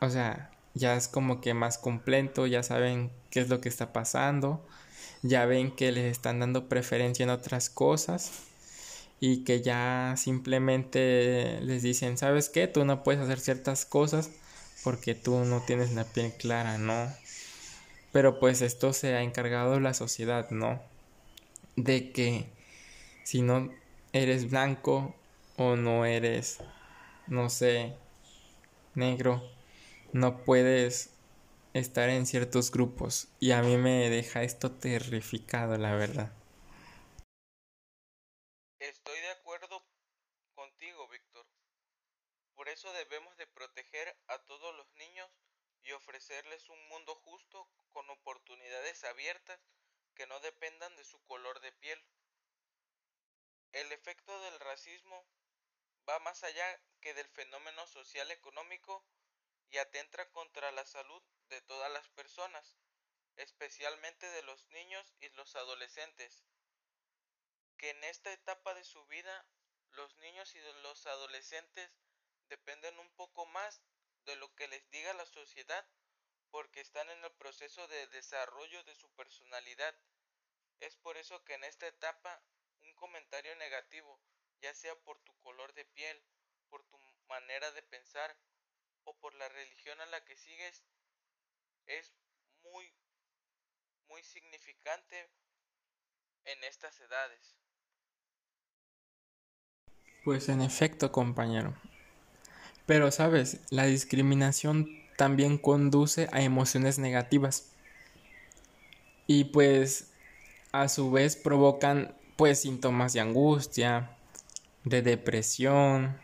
O 0.00 0.10
sea, 0.10 0.50
ya 0.74 0.96
es 0.96 1.08
como 1.08 1.40
que 1.40 1.54
más 1.54 1.78
completo, 1.78 2.46
ya 2.46 2.62
saben 2.62 3.10
qué 3.30 3.40
es 3.40 3.48
lo 3.48 3.60
que 3.60 3.68
está 3.68 3.92
pasando, 3.92 4.66
ya 5.28 5.46
ven 5.46 5.70
que 5.70 5.92
les 5.92 6.04
están 6.04 6.40
dando 6.40 6.68
preferencia 6.68 7.24
en 7.24 7.30
otras 7.30 7.70
cosas 7.70 8.30
y 9.20 9.44
que 9.44 9.62
ya 9.62 10.14
simplemente 10.16 11.60
les 11.62 11.82
dicen, 11.82 12.18
¿sabes 12.18 12.48
qué? 12.48 12.66
Tú 12.66 12.84
no 12.84 13.02
puedes 13.02 13.20
hacer 13.20 13.40
ciertas 13.40 13.86
cosas 13.86 14.30
porque 14.84 15.14
tú 15.14 15.44
no 15.44 15.62
tienes 15.62 15.92
la 15.92 16.04
piel 16.04 16.32
clara, 16.32 16.78
¿no? 16.78 17.12
Pero 18.12 18.38
pues 18.38 18.62
esto 18.62 18.92
se 18.92 19.14
ha 19.14 19.22
encargado 19.22 19.80
la 19.80 19.94
sociedad, 19.94 20.50
¿no? 20.50 20.80
De 21.76 22.12
que 22.12 22.46
si 23.24 23.42
no 23.42 23.70
eres 24.12 24.50
blanco 24.50 25.14
o 25.56 25.76
no 25.76 26.04
eres, 26.04 26.58
no 27.26 27.50
sé, 27.50 27.94
negro, 28.94 29.42
no 30.12 30.38
puedes 30.44 31.10
estar 31.76 32.08
en 32.08 32.26
ciertos 32.26 32.70
grupos. 32.70 33.28
Y 33.40 33.52
a 33.52 33.62
mí 33.62 33.76
me 33.76 34.10
deja 34.10 34.42
esto 34.42 34.72
terrificado, 34.72 35.76
la 35.78 35.94
verdad. 35.94 36.32
eso 42.76 42.92
debemos 42.92 43.34
de 43.38 43.46
proteger 43.46 44.14
a 44.26 44.38
todos 44.44 44.74
los 44.76 44.86
niños 44.96 45.30
y 45.82 45.92
ofrecerles 45.92 46.68
un 46.68 46.88
mundo 46.88 47.14
justo 47.14 47.66
con 47.88 48.10
oportunidades 48.10 49.02
abiertas 49.04 49.58
que 50.14 50.26
no 50.26 50.38
dependan 50.40 50.94
de 50.96 51.04
su 51.04 51.18
color 51.24 51.58
de 51.60 51.72
piel. 51.72 51.98
El 53.72 53.90
efecto 53.92 54.38
del 54.42 54.60
racismo 54.60 55.26
va 56.06 56.18
más 56.18 56.44
allá 56.44 56.66
que 57.00 57.14
del 57.14 57.28
fenómeno 57.28 57.86
social 57.86 58.30
económico 58.30 59.02
y 59.70 59.78
atenta 59.78 60.30
contra 60.30 60.70
la 60.72 60.84
salud 60.86 61.22
de 61.48 61.60
todas 61.62 61.90
las 61.92 62.08
personas, 62.10 62.76
especialmente 63.36 64.28
de 64.30 64.42
los 64.42 64.68
niños 64.68 65.14
y 65.20 65.28
los 65.30 65.54
adolescentes, 65.56 66.44
que 67.76 67.90
en 67.90 68.04
esta 68.04 68.32
etapa 68.32 68.74
de 68.74 68.84
su 68.84 69.04
vida 69.06 69.46
los 69.90 70.16
niños 70.18 70.54
y 70.54 70.60
los 70.82 71.06
adolescentes 71.06 71.90
dependen 72.48 72.98
un 72.98 73.10
poco 73.16 73.46
más 73.46 73.82
de 74.24 74.36
lo 74.36 74.54
que 74.54 74.68
les 74.68 74.88
diga 74.90 75.12
la 75.14 75.26
sociedad 75.26 75.86
porque 76.50 76.80
están 76.80 77.08
en 77.10 77.24
el 77.24 77.32
proceso 77.32 77.86
de 77.88 78.06
desarrollo 78.08 78.82
de 78.84 78.94
su 78.94 79.10
personalidad. 79.14 79.94
Es 80.80 80.96
por 80.96 81.16
eso 81.16 81.44
que 81.44 81.54
en 81.54 81.64
esta 81.64 81.86
etapa 81.86 82.42
un 82.82 82.94
comentario 82.94 83.54
negativo, 83.56 84.20
ya 84.60 84.74
sea 84.74 84.94
por 85.00 85.18
tu 85.20 85.36
color 85.40 85.72
de 85.74 85.84
piel, 85.84 86.22
por 86.68 86.84
tu 86.84 86.98
manera 87.28 87.70
de 87.72 87.82
pensar 87.82 88.36
o 89.06 89.14
por 89.14 89.34
la 89.34 89.48
religión 89.48 90.00
a 90.00 90.06
la 90.06 90.24
que 90.24 90.36
sigues, 90.36 90.82
es 91.86 92.12
muy, 92.64 92.92
muy 94.08 94.22
significante 94.22 95.30
en 96.44 96.64
estas 96.64 97.00
edades. 97.00 97.56
Pues 100.24 100.48
en 100.48 100.60
efecto, 100.60 101.12
compañero. 101.12 101.74
Pero 102.84 103.10
sabes, 103.12 103.60
la 103.70 103.84
discriminación 103.84 104.88
también 105.16 105.56
conduce 105.56 106.28
a 106.32 106.42
emociones 106.42 106.98
negativas. 106.98 107.72
Y 109.28 109.44
pues 109.44 110.12
a 110.72 110.88
su 110.88 111.12
vez 111.12 111.36
provocan 111.36 112.16
pues 112.36 112.62
síntomas 112.62 113.12
de 113.12 113.20
angustia, 113.20 114.16
de 114.82 115.02
depresión, 115.02 116.20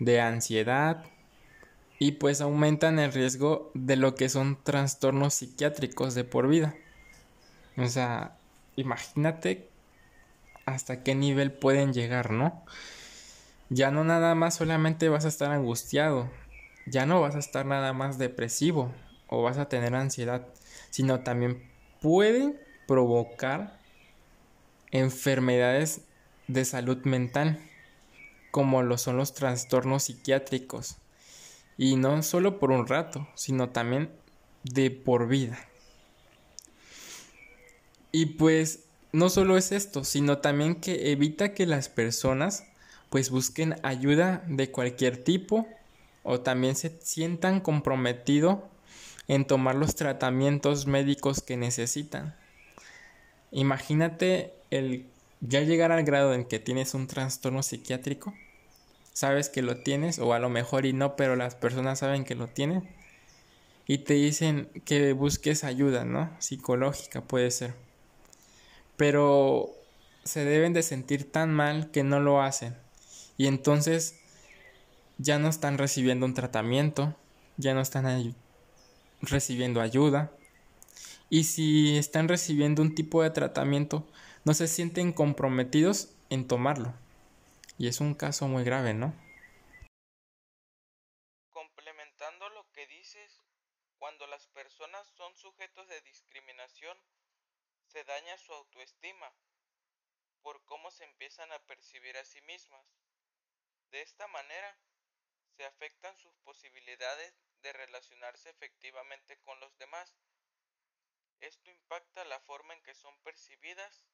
de 0.00 0.20
ansiedad 0.20 1.04
y 1.98 2.12
pues 2.12 2.40
aumentan 2.40 2.98
el 2.98 3.12
riesgo 3.12 3.70
de 3.74 3.96
lo 3.96 4.14
que 4.14 4.28
son 4.28 4.58
trastornos 4.62 5.34
psiquiátricos 5.34 6.14
de 6.14 6.24
por 6.24 6.48
vida. 6.48 6.74
O 7.76 7.86
sea, 7.86 8.36
imagínate 8.76 9.68
hasta 10.66 11.02
qué 11.02 11.14
nivel 11.14 11.52
pueden 11.52 11.92
llegar, 11.92 12.30
¿no? 12.30 12.62
Ya 13.68 13.90
no 13.90 14.04
nada 14.04 14.34
más 14.34 14.54
solamente 14.54 15.08
vas 15.08 15.24
a 15.24 15.28
estar 15.28 15.50
angustiado, 15.50 16.30
ya 16.86 17.06
no 17.06 17.20
vas 17.20 17.34
a 17.34 17.40
estar 17.40 17.66
nada 17.66 17.92
más 17.92 18.18
depresivo 18.18 18.92
o 19.28 19.42
vas 19.42 19.58
a 19.58 19.68
tener 19.68 19.94
ansiedad, 19.94 20.46
sino 20.90 21.20
también 21.20 21.62
pueden 22.00 22.60
provocar 22.86 23.78
enfermedades 24.92 26.02
de 26.46 26.64
salud 26.64 26.98
mental, 27.04 27.58
como 28.50 28.82
lo 28.82 28.98
son 28.98 29.16
los 29.16 29.34
trastornos 29.34 30.04
psiquiátricos. 30.04 30.98
Y 31.78 31.96
no 31.96 32.22
solo 32.22 32.58
por 32.58 32.70
un 32.70 32.86
rato, 32.86 33.28
sino 33.34 33.70
también 33.70 34.10
de 34.64 34.90
por 34.90 35.28
vida. 35.28 35.58
Y 38.12 38.26
pues 38.26 38.84
no 39.12 39.28
solo 39.28 39.56
es 39.56 39.72
esto, 39.72 40.04
sino 40.04 40.38
también 40.38 40.76
que 40.76 41.12
evita 41.12 41.52
que 41.52 41.66
las 41.66 41.88
personas 41.88 42.64
pues 43.10 43.30
busquen 43.30 43.76
ayuda 43.82 44.42
de 44.46 44.70
cualquier 44.70 45.22
tipo 45.22 45.66
o 46.22 46.40
también 46.40 46.74
se 46.76 46.98
sientan 47.02 47.60
comprometidos 47.60 48.58
en 49.28 49.46
tomar 49.46 49.74
los 49.74 49.94
tratamientos 49.94 50.86
médicos 50.86 51.40
que 51.42 51.56
necesitan. 51.56 52.34
Imagínate 53.52 54.54
el 54.70 55.06
ya 55.40 55.60
llegar 55.60 55.92
al 55.92 56.04
grado 56.04 56.34
en 56.34 56.44
que 56.44 56.58
tienes 56.58 56.94
un 56.94 57.06
trastorno 57.06 57.62
psiquiátrico, 57.62 58.34
sabes 59.16 59.48
que 59.48 59.62
lo 59.62 59.78
tienes 59.78 60.18
o 60.18 60.34
a 60.34 60.38
lo 60.38 60.50
mejor 60.50 60.84
y 60.84 60.92
no, 60.92 61.16
pero 61.16 61.36
las 61.36 61.54
personas 61.54 62.00
saben 62.00 62.26
que 62.26 62.34
lo 62.34 62.48
tienen 62.48 62.86
y 63.86 63.98
te 63.98 64.12
dicen 64.12 64.68
que 64.84 65.14
busques 65.14 65.64
ayuda, 65.64 66.04
¿no? 66.04 66.30
Psicológica 66.38 67.22
puede 67.22 67.50
ser. 67.50 67.72
Pero 68.98 69.70
se 70.22 70.44
deben 70.44 70.74
de 70.74 70.82
sentir 70.82 71.32
tan 71.32 71.50
mal 71.50 71.90
que 71.92 72.04
no 72.04 72.20
lo 72.20 72.42
hacen 72.42 72.76
y 73.38 73.46
entonces 73.46 74.20
ya 75.16 75.38
no 75.38 75.48
están 75.48 75.78
recibiendo 75.78 76.26
un 76.26 76.34
tratamiento, 76.34 77.16
ya 77.56 77.72
no 77.72 77.80
están 77.80 78.34
recibiendo 79.22 79.80
ayuda 79.80 80.30
y 81.30 81.44
si 81.44 81.96
están 81.96 82.28
recibiendo 82.28 82.82
un 82.82 82.94
tipo 82.94 83.22
de 83.22 83.30
tratamiento, 83.30 84.06
no 84.44 84.52
se 84.52 84.68
sienten 84.68 85.14
comprometidos 85.14 86.10
en 86.28 86.46
tomarlo. 86.46 87.05
Y 87.78 87.88
es 87.88 88.00
un 88.00 88.14
caso 88.14 88.46
muy 88.48 88.64
grave, 88.64 88.94
¿no? 88.94 89.14
Complementando 91.50 92.48
lo 92.50 92.70
que 92.72 92.86
dices, 92.86 93.42
cuando 93.98 94.26
las 94.26 94.46
personas 94.48 95.06
son 95.08 95.34
sujetos 95.36 95.88
de 95.88 96.00
discriminación, 96.02 96.96
se 97.86 98.04
daña 98.04 98.36
su 98.38 98.52
autoestima 98.52 99.32
por 100.42 100.64
cómo 100.64 100.90
se 100.90 101.04
empiezan 101.04 101.50
a 101.52 101.58
percibir 101.66 102.16
a 102.16 102.24
sí 102.24 102.40
mismas. 102.42 102.86
De 103.90 104.02
esta 104.02 104.26
manera, 104.28 104.78
se 105.56 105.64
afectan 105.64 106.16
sus 106.18 106.36
posibilidades 106.38 107.34
de 107.62 107.72
relacionarse 107.72 108.50
efectivamente 108.50 109.38
con 109.38 109.58
los 109.60 109.76
demás 109.78 110.16
esto 111.40 111.70
impacta 111.70 112.24
la 112.24 112.40
forma 112.40 112.74
en 112.74 112.82
que 112.82 112.94
son 112.94 113.16
percibidas 113.18 114.04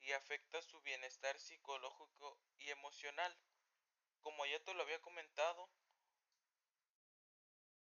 y 0.00 0.12
afecta 0.12 0.62
su 0.62 0.80
bienestar 0.82 1.38
psicológico 1.38 2.38
y 2.58 2.70
emocional. 2.70 3.36
Como 4.20 4.46
ya 4.46 4.62
te 4.64 4.74
lo 4.74 4.82
había 4.82 5.00
comentado, 5.00 5.70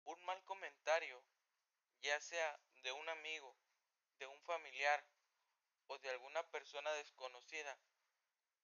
un 0.05 0.25
mal 0.25 0.42
comentario, 0.45 1.25
ya 2.01 2.21
sea 2.21 2.61
de 2.83 2.92
un 2.92 3.09
amigo, 3.09 3.57
de 4.19 4.27
un 4.27 4.40
familiar 4.42 5.07
o 5.88 5.99
de 5.99 6.11
alguna 6.11 6.49
persona 6.51 6.92
desconocida, 6.92 7.79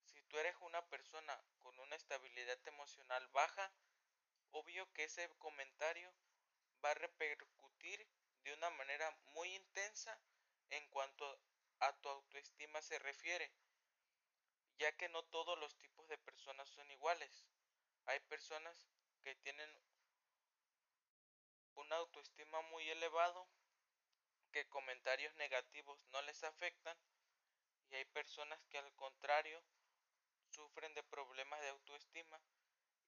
si 0.05 0.21
tú 0.23 0.37
eres 0.37 0.55
una 0.61 0.85
persona 0.89 1.43
con 1.61 1.77
una 1.79 1.95
estabilidad 1.95 2.59
emocional 2.67 3.27
baja, 3.29 3.73
obvio 4.51 4.91
que 4.93 5.05
ese 5.05 5.27
comentario 5.37 6.13
va 6.83 6.91
a 6.91 6.95
repercutir 6.95 8.07
de 8.43 8.53
una 8.53 8.69
manera 8.71 9.09
muy 9.33 9.53
intensa 9.55 10.19
en 10.69 10.87
cuanto 10.89 11.39
a 11.83 11.93
tu 12.01 12.09
autoestima 12.09 12.81
se 12.81 12.97
refiere, 12.99 13.51
ya 14.77 14.95
que 14.95 15.09
no 15.09 15.23
todos 15.23 15.57
los 15.59 15.77
tipos 15.77 16.07
de 16.07 16.17
personas 16.17 16.69
son 16.69 16.89
iguales. 16.91 17.45
Hay 18.05 18.19
personas 18.21 18.87
que 19.21 19.35
tienen 19.35 19.69
una 21.75 21.97
autoestima 21.97 22.61
muy 22.61 22.89
elevado, 22.89 23.49
que 24.51 24.67
comentarios 24.69 25.35
negativos 25.35 26.05
no 26.07 26.21
les 26.21 26.43
afectan, 26.43 26.97
y 27.89 27.95
hay 27.95 28.05
personas 28.05 28.63
que 28.67 28.77
al 28.77 28.93
contrario 28.95 29.61
sufren 30.49 30.93
de 30.93 31.03
problemas 31.03 31.59
de 31.61 31.69
autoestima 31.69 32.41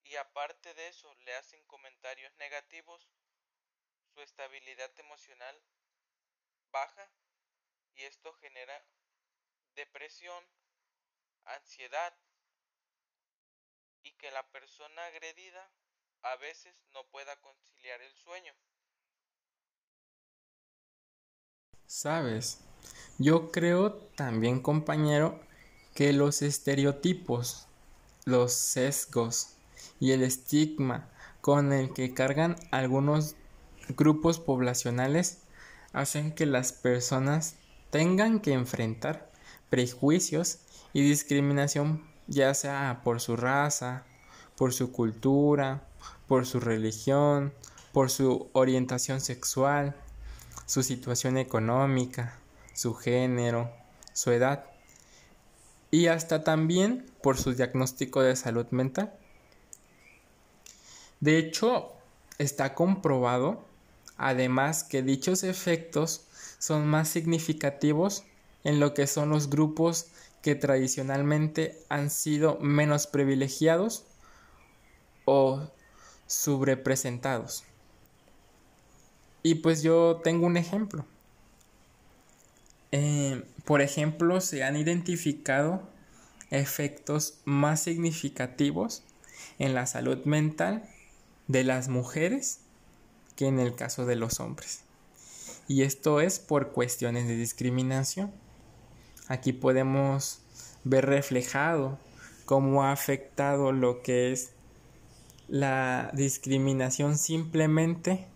y 0.04 0.16
aparte 0.18 0.74
de 0.74 0.88
eso 0.88 1.14
le 1.26 1.34
hacen 1.36 1.64
comentarios 1.66 2.36
negativos 2.36 3.10
su 4.14 4.22
estabilidad 4.22 4.92
emocional 5.00 5.64
baja 6.72 7.12
y 7.96 8.04
esto 8.04 8.34
genera 8.34 8.86
depresión, 9.76 10.44
ansiedad 11.46 12.14
y 14.04 14.12
que 14.14 14.32
la 14.32 14.50
persona 14.52 15.06
agredida 15.08 15.72
a 16.22 16.36
veces 16.38 16.76
no 16.94 17.04
pueda 17.08 17.36
conciliar 17.42 18.02
el 18.02 18.14
sueño. 18.16 18.54
Sabes, 21.88 22.60
yo 23.18 23.52
creo 23.52 23.94
también 24.16 24.62
compañero 24.62 25.40
que 25.94 26.14
los 26.14 26.42
estereotipos, 26.42 27.68
los 28.26 28.54
sesgos 28.54 29.56
y 30.00 30.12
el 30.12 30.24
estigma 30.24 31.10
con 31.42 31.72
el 31.72 31.94
que 31.94 32.14
cargan 32.14 32.56
algunos 32.72 33.36
grupos 33.90 34.40
poblacionales 34.40 35.44
hacen 35.94 36.34
que 36.34 36.46
las 36.46 36.74
personas 36.74 37.56
tengan 37.96 38.42
que 38.42 38.52
enfrentar 38.52 39.32
prejuicios 39.70 40.58
y 40.92 41.02
discriminación 41.02 42.06
ya 42.28 42.54
sea 42.54 43.00
por 43.06 43.22
su 43.22 43.38
raza, 43.38 44.04
por 44.58 44.74
su 44.74 44.92
cultura, 44.92 45.88
por 46.28 46.46
su 46.46 46.60
religión, 46.60 47.54
por 47.94 48.12
su 48.12 48.50
orientación 48.52 49.22
sexual, 49.22 49.96
su 50.66 50.84
situación 50.84 51.38
económica, 51.38 52.38
su 52.74 52.96
género, 52.96 53.72
su 54.12 54.32
edad 54.32 54.66
y 55.90 56.08
hasta 56.08 56.44
también 56.44 57.10
por 57.24 57.38
su 57.38 57.54
diagnóstico 57.54 58.22
de 58.22 58.36
salud 58.36 58.66
mental. 58.72 59.14
De 61.22 61.38
hecho, 61.38 61.94
está 62.40 62.74
comprobado 62.74 63.64
además 64.18 64.84
que 64.84 65.02
dichos 65.02 65.44
efectos 65.44 66.25
son 66.60 66.88
más 66.88 67.10
significativos 67.10 68.24
en 68.64 68.80
lo 68.80 68.94
que 68.94 69.08
son 69.08 69.30
los 69.30 69.50
grupos 69.50 70.08
que 70.42 70.56
tradicionalmente 70.56 71.80
han 71.90 72.10
sido 72.10 72.60
menos 72.60 73.08
privilegiados 73.08 74.06
o 75.26 75.72
subrepresentados. 76.28 77.64
Y 79.44 79.56
pues 79.56 79.84
yo 79.84 80.22
tengo 80.24 80.48
un 80.48 80.58
ejemplo. 80.58 81.06
Eh, 82.92 83.44
por 83.66 83.82
ejemplo, 83.82 84.42
se 84.42 84.64
han 84.64 84.76
identificado 84.76 85.84
efectos 86.50 87.40
más 87.46 87.82
significativos 87.82 89.04
en 89.60 89.74
la 89.74 89.86
salud 89.86 90.24
mental 90.26 90.88
de 91.48 91.64
las 91.64 91.90
mujeres 91.90 92.62
que 93.36 93.48
en 93.48 93.60
el 93.60 93.76
caso 93.76 94.06
de 94.06 94.16
los 94.16 94.40
hombres. 94.40 94.85
Y 95.68 95.82
esto 95.82 96.22
es 96.22 96.40
por 96.40 96.72
cuestiones 96.72 97.28
de 97.28 97.36
discriminación. 97.36 98.32
Aquí 99.28 99.52
podemos 99.52 100.42
ver 100.84 101.08
reflejado 101.08 101.98
cómo 102.46 102.84
ha 102.84 102.92
afectado 102.92 103.72
lo 103.72 104.04
que 104.04 104.32
es 104.32 104.52
la 105.48 106.12
discriminación 106.14 107.18
simplemente 107.18 108.28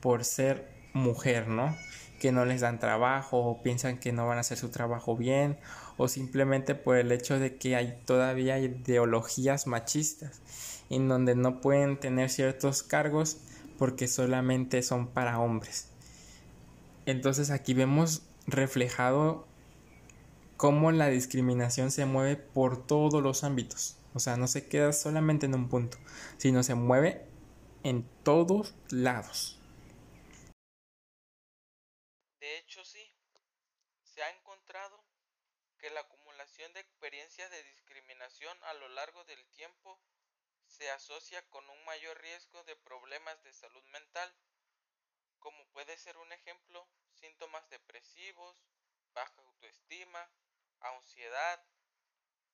por 0.00 0.24
ser 0.24 0.68
mujer, 0.94 1.48
¿no? 1.48 1.76
Que 2.18 2.32
no 2.32 2.46
les 2.46 2.62
dan 2.62 2.78
trabajo 2.78 3.38
o 3.38 3.62
piensan 3.62 3.98
que 3.98 4.12
no 4.12 4.26
van 4.26 4.38
a 4.38 4.40
hacer 4.40 4.56
su 4.56 4.70
trabajo 4.70 5.16
bien 5.16 5.58
o 5.98 6.08
simplemente 6.08 6.74
por 6.74 6.96
el 6.96 7.12
hecho 7.12 7.38
de 7.38 7.56
que 7.56 7.76
hay 7.76 8.00
todavía 8.06 8.58
ideologías 8.58 9.66
machistas 9.66 10.40
en 10.88 11.08
donde 11.08 11.34
no 11.34 11.60
pueden 11.60 11.98
tener 12.00 12.30
ciertos 12.30 12.82
cargos 12.82 13.38
porque 13.78 14.08
solamente 14.08 14.82
son 14.82 15.08
para 15.08 15.38
hombres. 15.38 15.87
Entonces 17.08 17.48
aquí 17.50 17.72
vemos 17.72 18.20
reflejado 18.46 19.48
cómo 20.58 20.92
la 20.92 21.08
discriminación 21.08 21.90
se 21.90 22.04
mueve 22.04 22.36
por 22.36 22.86
todos 22.86 23.22
los 23.22 23.44
ámbitos. 23.44 23.96
O 24.12 24.18
sea, 24.18 24.36
no 24.36 24.46
se 24.46 24.68
queda 24.68 24.92
solamente 24.92 25.46
en 25.46 25.54
un 25.54 25.70
punto, 25.70 25.96
sino 26.36 26.62
se 26.62 26.74
mueve 26.74 27.26
en 27.82 28.06
todos 28.24 28.74
lados. 28.90 29.58
De 32.40 32.58
hecho, 32.58 32.84
sí, 32.84 33.10
se 34.02 34.22
ha 34.22 34.30
encontrado 34.36 35.02
que 35.78 35.88
la 35.88 36.00
acumulación 36.00 36.74
de 36.74 36.80
experiencias 36.80 37.50
de 37.50 37.62
discriminación 37.62 38.54
a 38.64 38.74
lo 38.74 38.88
largo 38.90 39.24
del 39.24 39.42
tiempo 39.46 39.98
se 40.66 40.90
asocia 40.90 41.40
con 41.48 41.64
un 41.70 41.84
mayor 41.86 42.20
riesgo 42.20 42.64
de 42.64 42.76
problemas 42.76 43.42
de 43.44 43.54
salud 43.54 43.84
mental, 43.92 44.30
como 45.38 45.66
puede 45.68 45.96
ser 45.98 46.16
un 46.18 46.32
ejemplo, 46.32 46.88
síntomas 47.12 47.68
depresivos, 47.70 48.56
baja 49.12 49.40
autoestima, 49.42 50.30
ansiedad, 50.80 51.64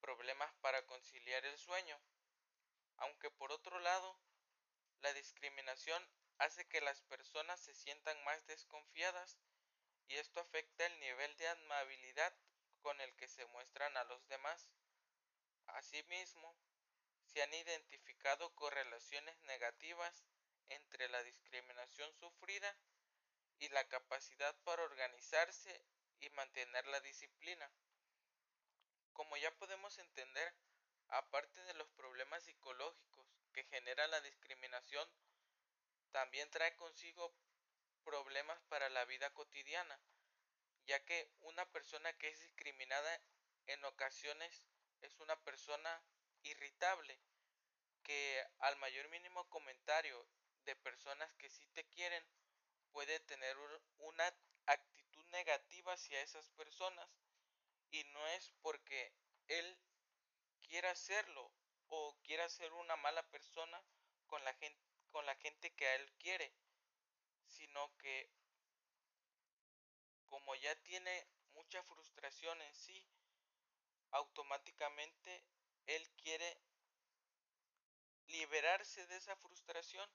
problemas 0.00 0.52
para 0.60 0.84
conciliar 0.86 1.44
el 1.44 1.58
sueño. 1.58 2.00
Aunque 2.96 3.30
por 3.30 3.52
otro 3.52 3.78
lado, 3.80 4.18
la 5.00 5.12
discriminación 5.12 6.02
hace 6.38 6.66
que 6.68 6.80
las 6.80 7.02
personas 7.02 7.60
se 7.60 7.74
sientan 7.74 8.22
más 8.24 8.46
desconfiadas 8.46 9.38
y 10.08 10.16
esto 10.16 10.40
afecta 10.40 10.86
el 10.86 11.00
nivel 11.00 11.36
de 11.36 11.48
amabilidad 11.48 12.34
con 12.80 13.00
el 13.00 13.14
que 13.16 13.28
se 13.28 13.46
muestran 13.46 13.96
a 13.96 14.04
los 14.04 14.26
demás. 14.28 14.70
Asimismo, 15.66 16.56
se 17.24 17.42
han 17.42 17.54
identificado 17.54 18.54
correlaciones 18.54 19.40
negativas 19.42 20.24
entre 20.68 21.08
la 21.08 21.22
discriminación 21.22 22.12
sufrida 22.14 22.76
y 23.58 23.68
la 23.68 23.86
capacidad 23.88 24.54
para 24.64 24.82
organizarse 24.82 25.84
y 26.20 26.30
mantener 26.30 26.86
la 26.86 27.00
disciplina. 27.00 27.70
Como 29.12 29.36
ya 29.36 29.50
podemos 29.56 29.98
entender, 29.98 30.54
aparte 31.08 31.62
de 31.64 31.74
los 31.74 31.88
problemas 31.90 32.42
psicológicos 32.44 33.26
que 33.52 33.64
genera 33.64 34.06
la 34.08 34.20
discriminación, 34.20 35.08
también 36.10 36.50
trae 36.50 36.74
consigo 36.76 37.34
problemas 38.04 38.60
para 38.68 38.88
la 38.90 39.04
vida 39.04 39.32
cotidiana, 39.34 40.00
ya 40.86 41.04
que 41.04 41.30
una 41.40 41.64
persona 41.70 42.12
que 42.18 42.28
es 42.28 42.40
discriminada 42.40 43.20
en 43.66 43.84
ocasiones 43.84 44.66
es 45.00 45.18
una 45.20 45.36
persona 45.42 46.04
irritable, 46.42 47.18
que 48.02 48.44
al 48.58 48.76
mayor 48.76 49.08
mínimo 49.08 49.48
comentario 49.48 50.28
de 50.64 50.76
personas 50.76 51.32
que 51.34 51.50
sí 51.50 51.66
te 51.68 51.84
quieren 51.88 52.24
puede 52.92 53.20
tener 53.20 53.56
una 53.98 54.34
actitud 54.66 55.24
negativa 55.26 55.92
hacia 55.92 56.20
esas 56.22 56.48
personas 56.50 57.08
y 57.90 58.04
no 58.04 58.26
es 58.28 58.52
porque 58.62 59.12
él 59.48 59.78
quiera 60.60 60.90
hacerlo 60.90 61.52
o 61.88 62.16
quiera 62.22 62.48
ser 62.48 62.72
una 62.72 62.96
mala 62.96 63.22
persona 63.30 63.84
con 64.26 64.42
la 64.44 64.54
gente 64.54 64.94
con 65.14 65.26
la 65.26 65.36
gente 65.36 65.72
que 65.76 65.86
a 65.86 65.94
él 65.94 66.12
quiere, 66.18 66.52
sino 67.46 67.96
que 67.98 68.28
como 70.26 70.56
ya 70.56 70.74
tiene 70.82 71.28
mucha 71.52 71.80
frustración 71.84 72.60
en 72.62 72.74
sí, 72.74 73.06
automáticamente 74.10 75.44
él 75.86 76.10
quiere 76.16 76.58
liberarse 78.26 79.06
de 79.06 79.16
esa 79.16 79.36
frustración 79.36 80.10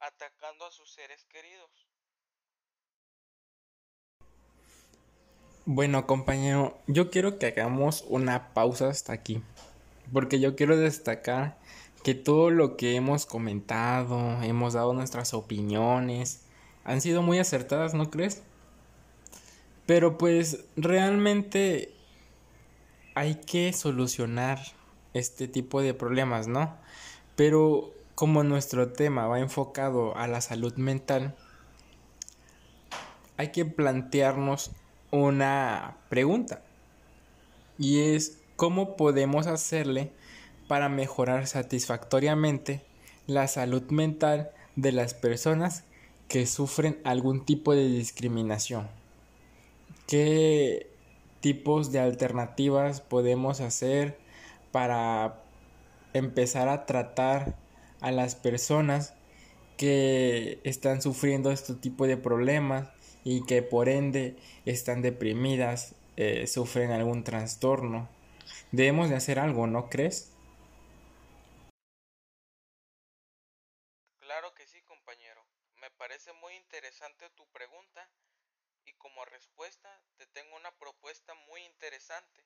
atacando 0.00 0.66
a 0.66 0.70
sus 0.70 0.92
seres 0.92 1.24
queridos. 1.26 1.88
Bueno, 5.64 6.06
compañero, 6.06 6.78
yo 6.86 7.10
quiero 7.10 7.38
que 7.38 7.46
hagamos 7.46 8.02
una 8.08 8.54
pausa 8.54 8.88
hasta 8.88 9.12
aquí, 9.12 9.42
porque 10.12 10.40
yo 10.40 10.56
quiero 10.56 10.78
destacar 10.78 11.58
que 12.02 12.14
todo 12.14 12.50
lo 12.50 12.76
que 12.76 12.94
hemos 12.94 13.26
comentado, 13.26 14.42
hemos 14.42 14.72
dado 14.72 14.94
nuestras 14.94 15.34
opiniones, 15.34 16.42
han 16.84 17.02
sido 17.02 17.20
muy 17.20 17.38
acertadas, 17.38 17.92
¿no 17.92 18.10
crees? 18.10 18.42
Pero 19.84 20.16
pues 20.16 20.64
realmente 20.76 21.94
hay 23.14 23.34
que 23.34 23.72
solucionar 23.74 24.58
este 25.12 25.48
tipo 25.48 25.82
de 25.82 25.92
problemas, 25.92 26.46
¿no? 26.46 26.78
Pero 27.36 27.92
como 28.18 28.42
nuestro 28.42 28.90
tema 28.90 29.28
va 29.28 29.38
enfocado 29.38 30.16
a 30.16 30.26
la 30.26 30.40
salud 30.40 30.74
mental, 30.74 31.36
hay 33.36 33.52
que 33.52 33.64
plantearnos 33.64 34.72
una 35.12 35.98
pregunta 36.08 36.60
y 37.78 38.00
es 38.00 38.38
cómo 38.56 38.96
podemos 38.96 39.46
hacerle 39.46 40.10
para 40.66 40.88
mejorar 40.88 41.46
satisfactoriamente 41.46 42.84
la 43.28 43.46
salud 43.46 43.84
mental 43.90 44.50
de 44.74 44.90
las 44.90 45.14
personas 45.14 45.84
que 46.26 46.44
sufren 46.48 46.98
algún 47.04 47.44
tipo 47.44 47.72
de 47.72 47.86
discriminación. 47.86 48.88
¿Qué 50.08 50.90
tipos 51.38 51.92
de 51.92 52.00
alternativas 52.00 53.00
podemos 53.00 53.60
hacer 53.60 54.18
para 54.72 55.40
empezar 56.14 56.68
a 56.68 56.84
tratar 56.84 57.67
a 58.00 58.10
las 58.10 58.34
personas 58.34 59.14
que 59.76 60.60
están 60.64 61.02
sufriendo 61.02 61.50
este 61.52 61.74
tipo 61.74 62.06
de 62.06 62.16
problemas 62.16 62.88
y 63.24 63.44
que 63.46 63.62
por 63.62 63.88
ende 63.88 64.36
están 64.64 65.02
deprimidas, 65.02 65.94
eh, 66.16 66.46
sufren 66.46 66.90
algún 66.90 67.24
trastorno. 67.24 68.08
Debemos 68.72 69.08
de 69.08 69.16
hacer 69.16 69.38
algo, 69.38 69.66
¿no 69.66 69.88
crees? 69.88 70.32
Claro 74.18 74.52
que 74.54 74.66
sí, 74.66 74.82
compañero. 74.82 75.46
Me 75.76 75.90
parece 75.92 76.32
muy 76.34 76.54
interesante 76.54 77.30
tu 77.30 77.46
pregunta 77.48 78.10
y 78.84 78.92
como 78.94 79.24
respuesta 79.26 79.88
te 80.16 80.26
tengo 80.26 80.56
una 80.56 80.72
propuesta 80.78 81.34
muy 81.48 81.62
interesante 81.64 82.44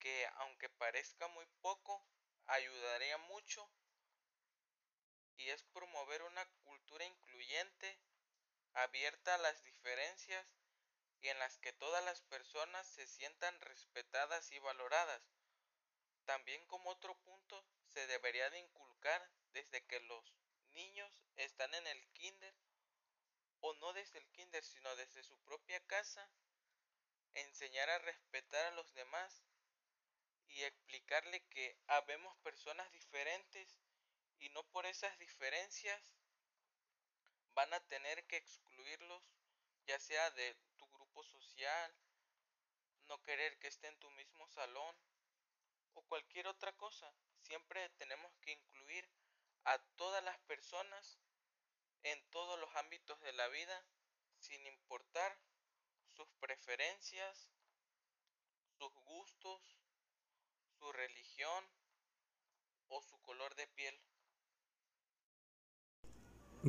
que 0.00 0.26
aunque 0.38 0.68
parezca 0.68 1.28
muy 1.28 1.46
poco, 1.60 2.04
ayudaría 2.46 3.18
mucho 3.18 3.68
y 5.38 5.50
es 5.50 5.62
promover 5.72 6.22
una 6.22 6.44
cultura 6.64 7.04
incluyente 7.04 7.98
abierta 8.74 9.34
a 9.34 9.38
las 9.38 9.62
diferencias 9.62 10.46
y 11.20 11.28
en 11.28 11.38
las 11.38 11.58
que 11.58 11.72
todas 11.72 12.04
las 12.04 12.20
personas 12.22 12.86
se 12.86 13.06
sientan 13.06 13.60
respetadas 13.60 14.52
y 14.52 14.58
valoradas. 14.58 15.22
También 16.24 16.64
como 16.66 16.90
otro 16.90 17.16
punto 17.20 17.64
se 17.86 18.06
debería 18.06 18.50
de 18.50 18.58
inculcar 18.58 19.30
desde 19.52 19.84
que 19.86 20.00
los 20.00 20.34
niños 20.70 21.24
están 21.36 21.72
en 21.74 21.86
el 21.86 22.06
kinder 22.12 22.54
o 23.60 23.72
no 23.74 23.92
desde 23.92 24.18
el 24.18 24.28
kinder 24.30 24.62
sino 24.64 24.94
desde 24.96 25.22
su 25.22 25.38
propia 25.40 25.80
casa 25.86 26.30
enseñar 27.34 27.88
a 27.90 27.98
respetar 27.98 28.66
a 28.66 28.70
los 28.72 28.92
demás 28.94 29.42
y 30.48 30.62
explicarle 30.64 31.40
que 31.48 31.76
habemos 31.86 32.36
personas 32.38 32.90
diferentes 32.92 33.78
y 34.40 34.48
no 34.50 34.62
por 34.70 34.86
esas 34.86 35.18
diferencias 35.18 36.02
van 37.54 37.72
a 37.74 37.80
tener 37.88 38.26
que 38.26 38.36
excluirlos, 38.36 39.22
ya 39.86 39.98
sea 39.98 40.30
de 40.32 40.54
tu 40.76 40.86
grupo 40.90 41.24
social, 41.24 41.94
no 43.06 43.20
querer 43.22 43.58
que 43.58 43.68
esté 43.68 43.88
en 43.88 43.98
tu 43.98 44.10
mismo 44.12 44.46
salón 44.48 44.96
o 45.94 46.02
cualquier 46.02 46.46
otra 46.46 46.72
cosa. 46.76 47.12
Siempre 47.40 47.88
tenemos 47.90 48.32
que 48.42 48.52
incluir 48.52 49.08
a 49.64 49.78
todas 49.96 50.22
las 50.22 50.38
personas 50.40 51.18
en 52.02 52.22
todos 52.30 52.58
los 52.60 52.74
ámbitos 52.76 53.20
de 53.20 53.32
la 53.32 53.48
vida, 53.48 53.84
sin 54.38 54.64
importar 54.66 55.38
sus 56.06 56.28
preferencias, 56.40 57.50
sus 58.76 58.92
gustos, 58.92 59.78
su 60.78 60.92
religión 60.92 61.68
o 62.88 63.02
su 63.02 63.20
color 63.20 63.54
de 63.56 63.66
piel. 63.68 64.00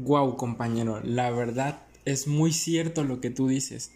Wow, 0.04 0.38
compañero, 0.38 1.02
la 1.04 1.30
verdad 1.30 1.82
es 2.06 2.28
muy 2.28 2.54
cierto 2.54 3.04
lo 3.04 3.20
que 3.20 3.32
tú 3.32 3.48
dices. 3.50 3.92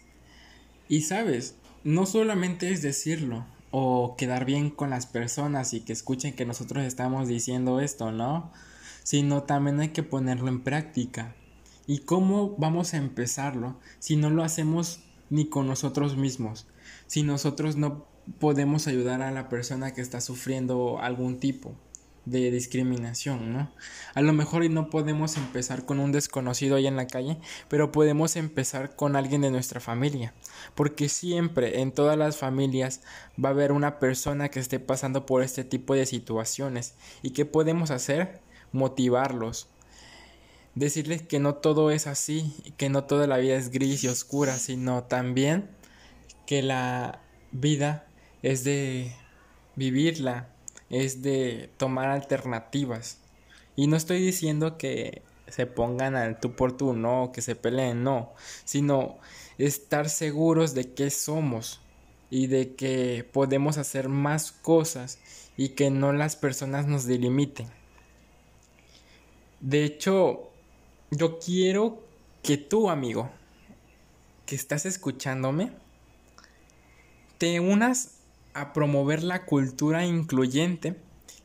Y 0.86 1.02
sabes, 1.02 1.54
no 1.82 2.04
solamente 2.04 2.70
es 2.70 2.82
decirlo 2.82 3.46
o 3.70 4.16
quedar 4.16 4.44
bien 4.44 4.68
con 4.70 4.90
las 4.90 5.06
personas 5.06 5.72
y 5.72 5.80
que 5.80 5.94
escuchen 5.94 6.34
que 6.34 6.44
nosotros 6.44 6.84
estamos 6.84 7.26
diciendo 7.26 7.80
esto, 7.80 8.12
¿no? 8.12 8.52
Sino 9.02 9.44
también 9.44 9.80
hay 9.80 9.88
que 9.88 10.02
ponerlo 10.02 10.48
en 10.48 10.62
práctica. 10.62 11.34
¿Y 11.86 12.00
cómo 12.00 12.54
vamos 12.58 12.92
a 12.92 12.98
empezarlo 12.98 13.78
si 13.98 14.16
no 14.16 14.28
lo 14.28 14.42
hacemos 14.42 15.00
ni 15.30 15.46
con 15.46 15.66
nosotros 15.66 16.16
mismos? 16.16 16.66
Si 17.06 17.22
nosotros 17.22 17.76
no 17.76 18.06
podemos 18.38 18.88
ayudar 18.88 19.22
a 19.22 19.30
la 19.30 19.48
persona 19.48 19.94
que 19.94 20.02
está 20.02 20.20
sufriendo 20.20 20.98
algún 21.00 21.38
tipo 21.40 21.74
de 22.24 22.50
discriminación, 22.50 23.52
¿no? 23.52 23.70
A 24.14 24.22
lo 24.22 24.32
mejor 24.32 24.68
no 24.70 24.88
podemos 24.88 25.36
empezar 25.36 25.84
con 25.84 26.00
un 26.00 26.12
desconocido 26.12 26.76
ahí 26.76 26.86
en 26.86 26.96
la 26.96 27.06
calle, 27.06 27.38
pero 27.68 27.92
podemos 27.92 28.36
empezar 28.36 28.96
con 28.96 29.16
alguien 29.16 29.42
de 29.42 29.50
nuestra 29.50 29.80
familia, 29.80 30.32
porque 30.74 31.08
siempre 31.08 31.80
en 31.80 31.92
todas 31.92 32.16
las 32.16 32.36
familias 32.36 33.02
va 33.42 33.50
a 33.50 33.52
haber 33.52 33.72
una 33.72 33.98
persona 33.98 34.48
que 34.48 34.60
esté 34.60 34.80
pasando 34.80 35.26
por 35.26 35.42
este 35.42 35.64
tipo 35.64 35.94
de 35.94 36.06
situaciones. 36.06 36.94
¿Y 37.22 37.30
qué 37.30 37.44
podemos 37.44 37.90
hacer? 37.90 38.40
Motivarlos. 38.72 39.68
Decirles 40.74 41.22
que 41.22 41.38
no 41.38 41.54
todo 41.56 41.90
es 41.90 42.06
así, 42.06 42.54
que 42.76 42.88
no 42.88 43.04
toda 43.04 43.26
la 43.26 43.36
vida 43.36 43.54
es 43.54 43.70
gris 43.70 44.02
y 44.02 44.08
oscura, 44.08 44.58
sino 44.58 45.04
también 45.04 45.70
que 46.46 46.62
la 46.62 47.20
vida 47.52 48.06
es 48.42 48.64
de 48.64 49.14
vivirla 49.76 50.53
es 50.90 51.22
de 51.22 51.70
tomar 51.76 52.08
alternativas. 52.10 53.18
Y 53.76 53.86
no 53.86 53.96
estoy 53.96 54.20
diciendo 54.20 54.78
que 54.78 55.22
se 55.48 55.66
pongan 55.66 56.16
al 56.16 56.40
tú 56.40 56.54
por 56.54 56.76
tú, 56.76 56.94
no, 56.94 57.30
que 57.32 57.42
se 57.42 57.56
peleen, 57.56 58.02
no, 58.02 58.32
sino 58.64 59.18
estar 59.58 60.08
seguros 60.08 60.74
de 60.74 60.94
que 60.94 61.10
somos 61.10 61.80
y 62.30 62.46
de 62.46 62.74
que 62.74 63.28
podemos 63.32 63.78
hacer 63.78 64.08
más 64.08 64.52
cosas 64.52 65.18
y 65.56 65.70
que 65.70 65.90
no 65.90 66.12
las 66.12 66.36
personas 66.36 66.86
nos 66.86 67.04
delimiten. 67.04 67.68
De 69.60 69.84
hecho, 69.84 70.50
yo 71.10 71.38
quiero 71.38 72.02
que 72.42 72.56
tú, 72.56 72.90
amigo, 72.90 73.30
que 74.46 74.56
estás 74.56 74.84
escuchándome, 74.86 75.72
te 77.38 77.60
unas 77.60 78.13
a 78.54 78.72
promover 78.72 79.22
la 79.22 79.44
cultura 79.44 80.04
incluyente 80.06 80.96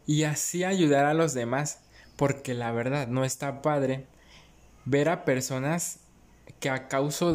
y 0.05 0.23
así 0.23 0.63
ayudar 0.63 1.05
a 1.05 1.13
los 1.13 1.33
demás, 1.33 1.79
porque 2.15 2.53
la 2.53 2.71
verdad 2.71 3.07
no 3.07 3.25
está 3.25 3.61
padre 3.61 4.05
ver 4.85 5.09
a 5.09 5.25
personas 5.25 5.99
que 6.59 6.69
a 6.69 6.87
causa 6.87 7.33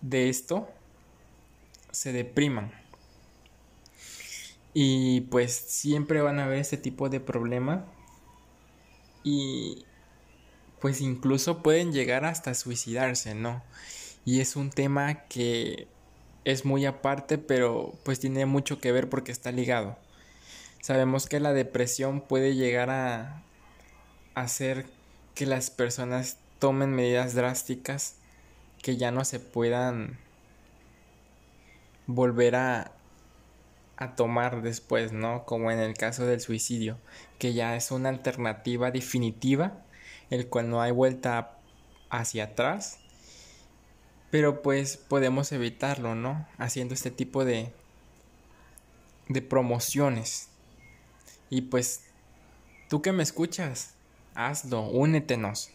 de 0.00 0.28
esto 0.28 0.68
se 1.90 2.12
depriman. 2.12 2.72
Y 4.74 5.22
pues 5.22 5.54
siempre 5.54 6.20
van 6.20 6.38
a 6.38 6.44
haber 6.44 6.58
este 6.58 6.76
tipo 6.76 7.08
de 7.08 7.20
problema 7.20 7.84
y 9.24 9.84
pues 10.80 11.00
incluso 11.00 11.62
pueden 11.62 11.92
llegar 11.92 12.24
hasta 12.24 12.54
suicidarse, 12.54 13.34
¿no? 13.34 13.62
Y 14.24 14.40
es 14.40 14.56
un 14.56 14.70
tema 14.70 15.24
que 15.24 15.88
es 16.48 16.64
muy 16.64 16.86
aparte, 16.86 17.36
pero 17.36 17.92
pues 18.04 18.20
tiene 18.20 18.46
mucho 18.46 18.80
que 18.80 18.90
ver 18.90 19.10
porque 19.10 19.32
está 19.32 19.52
ligado. 19.52 19.98
Sabemos 20.80 21.26
que 21.26 21.40
la 21.40 21.52
depresión 21.52 22.22
puede 22.22 22.54
llegar 22.54 22.88
a 22.88 23.42
hacer 24.34 24.86
que 25.34 25.44
las 25.44 25.68
personas 25.68 26.38
tomen 26.58 26.94
medidas 26.94 27.34
drásticas 27.34 28.14
que 28.80 28.96
ya 28.96 29.10
no 29.10 29.26
se 29.26 29.40
puedan 29.40 30.16
volver 32.06 32.56
a, 32.56 32.92
tomar 34.16 34.62
después, 34.62 35.12
¿no? 35.12 35.44
Como 35.44 35.70
en 35.70 35.80
el 35.80 35.98
caso 35.98 36.24
del 36.24 36.40
suicidio, 36.40 36.96
que 37.38 37.52
ya 37.52 37.76
es 37.76 37.90
una 37.90 38.08
alternativa 38.08 38.90
definitiva, 38.90 39.82
el 40.30 40.48
cual 40.48 40.70
no 40.70 40.80
hay 40.80 40.92
vuelta 40.92 41.58
hacia 42.08 42.44
atrás 42.44 43.00
pero 44.30 44.62
pues 44.62 44.96
podemos 44.96 45.52
evitarlo, 45.52 46.14
¿no? 46.14 46.46
Haciendo 46.58 46.94
este 46.94 47.10
tipo 47.10 47.44
de, 47.44 47.72
de 49.28 49.42
promociones. 49.42 50.48
Y 51.50 51.62
pues, 51.62 52.04
tú 52.88 53.00
que 53.00 53.12
me 53.12 53.22
escuchas, 53.22 53.94
hazlo, 54.34 54.82
únetenos 54.82 55.70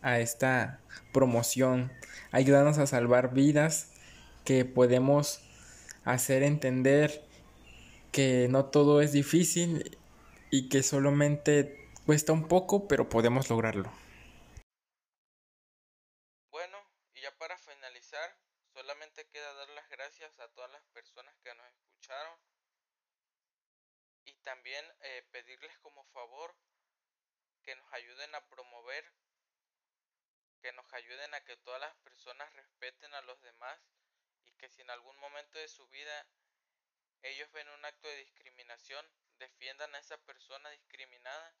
a 0.00 0.20
esta 0.20 0.80
promoción. 1.12 1.92
Ayúdanos 2.30 2.78
a 2.78 2.86
salvar 2.86 3.34
vidas 3.34 3.90
que 4.44 4.64
podemos 4.64 5.40
hacer 6.04 6.42
entender 6.42 7.24
que 8.12 8.48
no 8.50 8.66
todo 8.66 9.00
es 9.00 9.12
difícil 9.12 9.98
y 10.50 10.68
que 10.68 10.82
solamente 10.82 11.88
cuesta 12.04 12.32
un 12.32 12.46
poco, 12.46 12.86
pero 12.86 13.08
podemos 13.08 13.48
lograrlo. 13.48 13.90
solamente 18.74 19.26
queda 19.32 19.52
dar 19.54 19.68
las 19.70 19.88
gracias 20.22 20.38
a 20.38 20.52
todas 20.54 20.70
las 20.70 20.84
personas 20.92 21.34
que 21.42 21.52
nos 21.52 21.66
escucharon. 21.66 22.38
Y 24.24 24.34
también 24.44 24.84
eh, 25.00 25.26
pedirles 25.32 25.76
como 25.80 26.04
favor 26.12 26.54
que 27.64 27.74
nos 27.74 27.92
ayuden 27.92 28.32
a 28.36 28.46
promover, 28.46 29.04
que 30.60 30.72
nos 30.74 30.92
ayuden 30.92 31.34
a 31.34 31.40
que 31.40 31.56
todas 31.56 31.80
las 31.80 31.96
personas 31.96 32.52
respeten 32.52 33.12
a 33.14 33.22
los 33.22 33.40
demás 33.42 33.80
y 34.44 34.52
que 34.52 34.68
si 34.68 34.82
en 34.82 34.90
algún 34.90 35.18
momento 35.18 35.58
de 35.58 35.66
su 35.66 35.88
vida 35.88 36.28
ellos 37.22 37.50
ven 37.50 37.68
un 37.70 37.84
acto 37.84 38.06
de 38.06 38.18
discriminación, 38.18 39.04
defiendan 39.38 39.92
a 39.96 39.98
esa 39.98 40.18
persona 40.18 40.70
discriminada, 40.70 41.56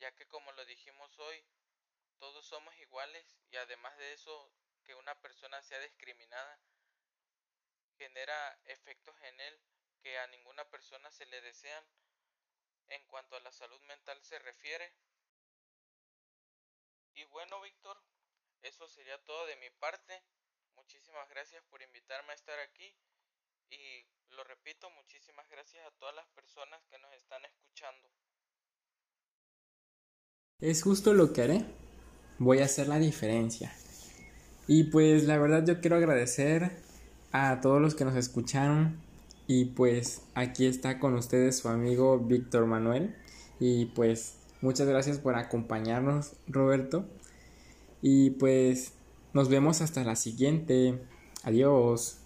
ya 0.00 0.14
que 0.14 0.28
como 0.28 0.52
lo 0.52 0.66
dijimos 0.66 1.18
hoy, 1.18 1.46
todos 2.18 2.44
somos 2.44 2.76
iguales 2.76 3.38
y 3.50 3.56
además 3.56 3.96
de 3.96 4.12
eso 4.12 4.52
que 4.84 4.94
una 4.94 5.18
persona 5.22 5.62
sea 5.62 5.80
discriminada 5.80 6.60
genera 7.98 8.58
efectos 8.64 9.14
en 9.22 9.40
él 9.40 9.60
que 10.00 10.18
a 10.18 10.26
ninguna 10.28 10.64
persona 10.70 11.10
se 11.10 11.26
le 11.26 11.40
desean 11.40 11.84
en 12.88 13.04
cuanto 13.06 13.36
a 13.36 13.40
la 13.40 13.52
salud 13.52 13.80
mental 13.82 14.22
se 14.22 14.38
refiere. 14.38 14.94
Y 17.14 17.24
bueno, 17.24 17.60
Víctor, 17.60 18.00
eso 18.62 18.88
sería 18.88 19.22
todo 19.24 19.46
de 19.46 19.56
mi 19.56 19.70
parte. 19.70 20.22
Muchísimas 20.76 21.28
gracias 21.28 21.62
por 21.64 21.82
invitarme 21.82 22.32
a 22.32 22.36
estar 22.36 22.58
aquí 22.60 22.96
y 23.70 24.06
lo 24.30 24.44
repito, 24.44 24.88
muchísimas 24.90 25.48
gracias 25.48 25.84
a 25.84 25.90
todas 25.98 26.14
las 26.14 26.28
personas 26.28 26.82
que 26.86 26.98
nos 26.98 27.12
están 27.14 27.44
escuchando. 27.44 28.08
Es 30.60 30.82
justo 30.82 31.12
lo 31.12 31.32
que 31.32 31.42
haré. 31.42 31.64
Voy 32.38 32.60
a 32.60 32.64
hacer 32.64 32.88
la 32.88 32.98
diferencia. 32.98 33.74
Y 34.66 34.84
pues 34.84 35.24
la 35.24 35.38
verdad 35.38 35.64
yo 35.66 35.80
quiero 35.80 35.96
agradecer 35.96 36.82
a 37.32 37.60
todos 37.60 37.80
los 37.80 37.94
que 37.94 38.04
nos 38.04 38.16
escucharon 38.16 38.96
y 39.46 39.66
pues 39.66 40.22
aquí 40.34 40.66
está 40.66 40.98
con 40.98 41.14
ustedes 41.14 41.58
su 41.58 41.68
amigo 41.68 42.18
Víctor 42.18 42.66
Manuel 42.66 43.14
y 43.60 43.86
pues 43.86 44.36
muchas 44.60 44.86
gracias 44.86 45.18
por 45.18 45.36
acompañarnos 45.36 46.32
Roberto 46.46 47.06
y 48.02 48.30
pues 48.30 48.92
nos 49.32 49.48
vemos 49.48 49.80
hasta 49.80 50.04
la 50.04 50.16
siguiente. 50.16 51.00
Adiós. 51.44 52.17